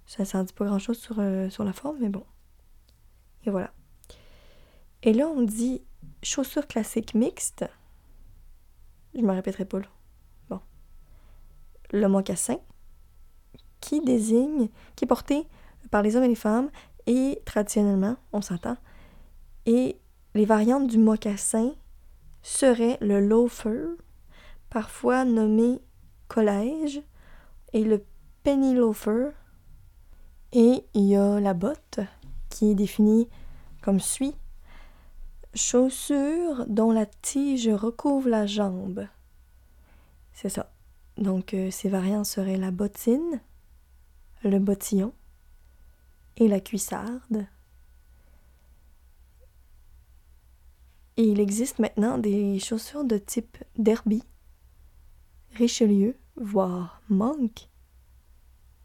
Ça 0.05 0.23
ne 0.23 0.43
dit 0.43 0.53
pas 0.53 0.65
grand-chose 0.65 0.99
sur, 0.99 1.15
euh, 1.19 1.49
sur 1.49 1.63
la 1.63 1.73
forme, 1.73 1.97
mais 1.99 2.09
bon. 2.09 2.23
Et 3.45 3.49
voilà. 3.49 3.71
Et 5.03 5.13
là, 5.13 5.27
on 5.27 5.41
dit 5.41 5.81
chaussure 6.23 6.67
classique 6.67 7.13
mixte. 7.13 7.65
Je 9.15 9.21
me 9.21 9.31
répéterai 9.31 9.65
pas 9.65 9.79
là. 9.79 9.87
Bon. 10.49 10.59
Le 11.91 12.07
mocassin, 12.07 12.57
qui 13.81 14.01
désigne, 14.01 14.69
qui 14.95 15.05
est 15.05 15.07
porté 15.07 15.47
par 15.91 16.01
les 16.01 16.15
hommes 16.15 16.23
et 16.23 16.29
les 16.29 16.35
femmes 16.35 16.69
et 17.07 17.41
traditionnellement, 17.45 18.17
on 18.33 18.41
s'entend, 18.41 18.77
et 19.65 19.99
les 20.33 20.45
variantes 20.45 20.87
du 20.87 20.97
mocassin 20.97 21.71
seraient 22.41 22.97
le 23.01 23.19
loafer, 23.19 23.95
parfois 24.75 25.23
nommé 25.23 25.79
collège, 26.27 27.01
et 27.71 27.85
le 27.85 28.03
penny 28.43 28.75
loafer. 28.75 29.29
Et 30.51 30.83
il 30.93 31.05
y 31.05 31.15
a 31.15 31.39
la 31.39 31.53
botte, 31.53 32.01
qui 32.49 32.71
est 32.71 32.75
définie 32.75 33.29
comme 33.81 34.01
suit. 34.01 34.35
Chaussure 35.53 36.65
dont 36.67 36.91
la 36.91 37.05
tige 37.05 37.69
recouvre 37.69 38.27
la 38.27 38.45
jambe. 38.45 39.07
C'est 40.33 40.49
ça. 40.49 40.73
Donc, 41.15 41.53
euh, 41.53 41.71
ces 41.71 41.87
variantes 41.87 42.25
seraient 42.25 42.57
la 42.57 42.71
bottine, 42.71 43.39
le 44.43 44.59
bottillon, 44.59 45.13
et 46.35 46.49
la 46.49 46.59
cuissarde. 46.59 47.47
Et 51.15 51.23
il 51.23 51.39
existe 51.39 51.79
maintenant 51.79 52.17
des 52.17 52.59
chaussures 52.59 53.05
de 53.05 53.17
type 53.17 53.57
derby, 53.77 54.21
Richelieu, 55.55 56.17
voire 56.35 57.01
Monk, 57.09 57.69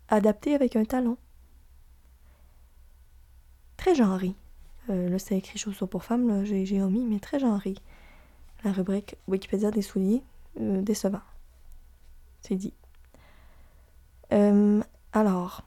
adaptées 0.09 0.55
avec 0.55 0.77
un 0.77 0.85
talon. 0.85 1.17
Très 3.77 3.95
genré. 3.95 4.35
Euh, 4.89 5.09
là, 5.09 5.19
c'est 5.19 5.37
écrit 5.37 5.59
chaussures 5.59 5.89
pour 5.89 6.05
femmes, 6.05 6.45
j'ai, 6.45 6.81
omis, 6.81 7.05
mais 7.05 7.19
très 7.19 7.41
genré. 7.41 7.75
La 8.63 8.73
rubrique 8.73 9.17
Wikipédia 9.27 9.71
des 9.71 9.83
souliers, 9.83 10.23
euh, 10.61 10.81
décevant. 10.83 11.23
C'est 12.41 12.57
dit. 12.57 12.75
Euh, 14.33 14.81
alors, 15.13 15.63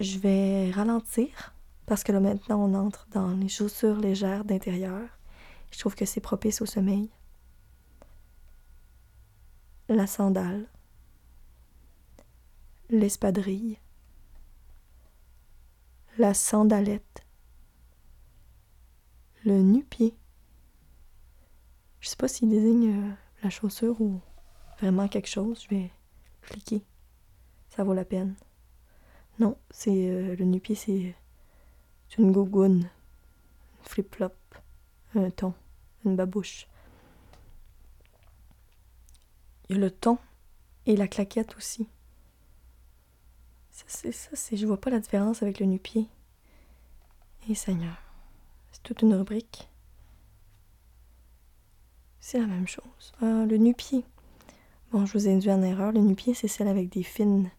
Je 0.00 0.18
vais 0.18 0.70
ralentir 0.70 1.54
parce 1.86 2.04
que 2.04 2.12
là 2.12 2.20
maintenant 2.20 2.62
on 2.62 2.74
entre 2.74 3.08
dans 3.10 3.30
les 3.30 3.48
chaussures 3.48 3.96
légères 3.96 4.44
d'intérieur. 4.44 5.08
Je 5.72 5.78
trouve 5.80 5.96
que 5.96 6.04
c'est 6.04 6.20
propice 6.20 6.62
au 6.62 6.66
sommeil. 6.66 7.10
La 9.90 10.06
sandale. 10.06 10.66
L'espadrille. 12.90 13.78
La 16.18 16.34
sandalette. 16.34 17.24
Le 19.46 19.62
nu-pied. 19.62 20.14
Je 22.00 22.08
sais 22.10 22.16
pas 22.16 22.28
s'il 22.28 22.50
désigne 22.50 22.90
euh, 22.90 23.10
la 23.42 23.48
chaussure 23.48 23.98
ou 24.02 24.20
vraiment 24.78 25.08
quelque 25.08 25.28
chose. 25.28 25.64
Je 25.64 25.74
vais 25.74 25.90
cliquer. 26.42 26.84
Ça 27.70 27.82
vaut 27.82 27.94
la 27.94 28.04
peine. 28.04 28.34
Non, 29.38 29.56
c'est 29.70 30.10
euh, 30.10 30.36
le 30.36 30.44
nu-pied, 30.44 30.74
c'est 30.74 31.14
une 32.18 32.32
gougoune, 32.32 32.90
une 33.78 33.84
flip-flop, 33.84 34.34
un 35.14 35.30
ton, 35.30 35.54
une 36.04 36.14
babouche. 36.14 36.66
Il 39.68 39.76
y 39.76 39.78
a 39.78 39.82
le 39.82 39.90
ton 39.90 40.18
et 40.86 40.96
la 40.96 41.08
claquette 41.08 41.56
aussi. 41.56 41.88
Ça, 43.70 43.84
c'est 43.86 44.12
ça, 44.12 44.30
c'est. 44.34 44.56
Je 44.56 44.66
vois 44.66 44.80
pas 44.80 44.90
la 44.90 44.98
différence 44.98 45.42
avec 45.42 45.60
le 45.60 45.66
nu-pied. 45.66 46.08
Et 47.48 47.54
Seigneur. 47.54 47.96
C'est 48.72 48.82
toute 48.82 49.02
une 49.02 49.14
rubrique. 49.14 49.68
C'est 52.20 52.40
la 52.40 52.46
même 52.46 52.66
chose. 52.66 53.12
Ah, 53.22 53.44
le 53.46 53.56
nu-pied. 53.56 54.04
Bon, 54.90 55.06
je 55.06 55.12
vous 55.12 55.28
ai 55.28 55.34
induit 55.34 55.50
en 55.50 55.62
erreur. 55.62 55.92
Le 55.92 56.00
nu-pied, 56.00 56.34
c'est 56.34 56.48
celle 56.48 56.68
avec 56.68 56.88
des 56.88 57.02
fines 57.02 57.50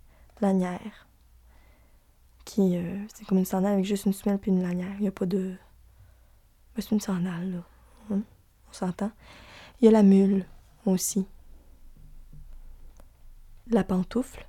lanières. 0.41 1.07
Qui. 2.45 2.75
Euh, 2.77 3.05
c'est 3.13 3.25
comme 3.25 3.37
une 3.37 3.45
sandale 3.45 3.73
avec 3.73 3.85
juste 3.85 4.05
une 4.05 4.13
semelle 4.13 4.39
puis 4.39 4.51
une 4.51 4.61
lanière. 4.61 4.95
Il 4.97 5.01
n'y 5.01 5.07
a 5.07 5.11
pas 5.11 5.25
de. 5.25 5.55
Ben, 6.75 6.81
c'est 6.81 6.91
une 6.91 6.99
sandale, 6.99 7.51
là. 7.51 7.63
Hein? 8.11 8.21
On 8.69 8.73
s'entend. 8.73 9.11
Il 9.79 9.85
y 9.85 9.87
a 9.87 9.91
la 9.91 10.03
mule 10.03 10.45
aussi. 10.85 11.25
La 13.71 13.83
pantoufle. 13.83 14.47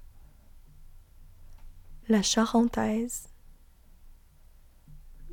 La 2.08 2.22
charentaise. 2.22 3.28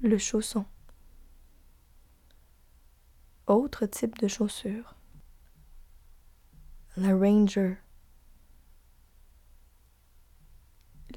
Le 0.02 0.18
chausson. 0.18 0.66
Autre 3.46 3.86
type 3.86 4.18
de 4.18 4.28
chaussure. 4.28 4.98
La 6.98 7.16
ranger. 7.16 7.78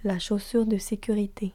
La 0.05 0.21
chaussure 0.21 0.65
de 0.65 0.79
sécurité. 0.79 1.53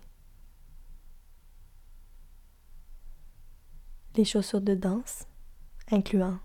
Les 4.17 4.25
chaussures 4.25 4.59
de 4.59 4.75
danse, 4.75 5.27
incluant 5.91 6.39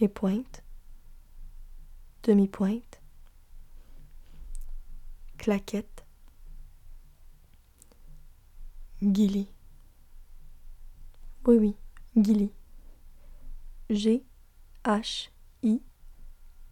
les 0.00 0.08
pointes, 0.08 0.64
demi-pointes, 2.22 2.91
claquettes, 5.42 6.04
guilly. 9.02 9.48
Oui, 11.44 11.56
oui, 11.58 11.76
guilly. 12.16 12.52
G 13.90 14.24
H 14.84 15.30
I 15.64 15.82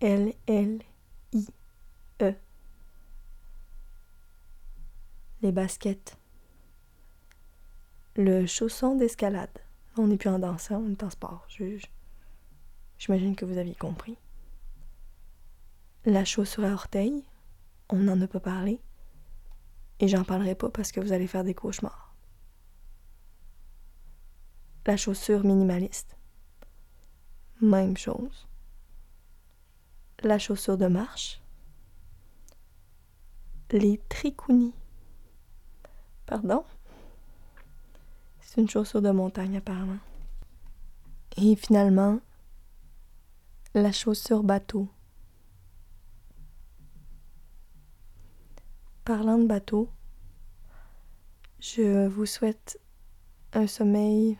L 0.00 0.32
L 0.46 0.78
I 1.32 1.46
E. 2.22 2.32
Les 5.42 5.50
baskets. 5.50 6.16
Le 8.14 8.46
chausson 8.46 8.94
d'escalade. 8.94 9.58
On 9.96 10.06
n'est 10.06 10.16
plus 10.16 10.30
en 10.30 10.38
danse, 10.38 10.70
on 10.70 10.92
est 10.92 11.02
en 11.02 11.10
sport. 11.10 11.48
J'imagine 12.98 13.34
que 13.34 13.44
vous 13.44 13.58
aviez 13.58 13.74
compris. 13.74 14.16
La 16.04 16.24
chaussure 16.24 16.64
à 16.64 16.72
orteils, 16.72 17.24
on 17.92 17.98
n'en 17.98 18.20
a 18.20 18.26
pas 18.26 18.40
parlé. 18.40 18.80
Et 19.98 20.08
j'en 20.08 20.24
parlerai 20.24 20.54
pas 20.54 20.70
parce 20.70 20.92
que 20.92 21.00
vous 21.00 21.12
allez 21.12 21.26
faire 21.26 21.44
des 21.44 21.54
cauchemars. 21.54 22.14
La 24.86 24.96
chaussure 24.96 25.44
minimaliste. 25.44 26.16
Même 27.60 27.96
chose. 27.96 28.48
La 30.22 30.38
chaussure 30.38 30.78
de 30.78 30.86
marche. 30.86 31.40
Les 33.70 33.98
tricounis. 34.08 34.74
Pardon? 36.26 36.64
C'est 38.40 38.60
une 38.60 38.68
chaussure 38.68 39.02
de 39.02 39.10
montagne 39.10 39.58
apparemment. 39.58 40.00
Et 41.36 41.54
finalement, 41.54 42.18
la 43.74 43.92
chaussure 43.92 44.42
bateau. 44.42 44.88
Parlant 49.10 49.38
de 49.38 49.46
bateau, 49.46 49.90
je 51.58 52.06
vous 52.06 52.26
souhaite 52.26 52.80
un 53.52 53.66
sommeil 53.66 54.38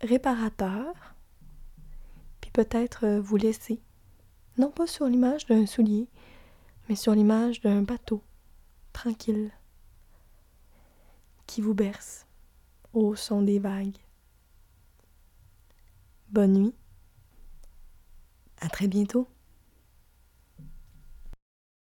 réparateur, 0.00 0.94
puis 2.40 2.52
peut-être 2.52 3.18
vous 3.18 3.34
laisser, 3.36 3.82
non 4.58 4.70
pas 4.70 4.86
sur 4.86 5.06
l'image 5.06 5.46
d'un 5.46 5.66
soulier, 5.66 6.06
mais 6.88 6.94
sur 6.94 7.16
l'image 7.16 7.60
d'un 7.62 7.82
bateau, 7.82 8.22
tranquille, 8.92 9.50
qui 11.48 11.62
vous 11.62 11.74
berce 11.74 12.28
au 12.92 13.16
son 13.16 13.42
des 13.42 13.58
vagues. 13.58 13.98
Bonne 16.28 16.52
nuit. 16.52 16.74
À 18.60 18.68
très 18.68 18.86
bientôt. 18.86 19.26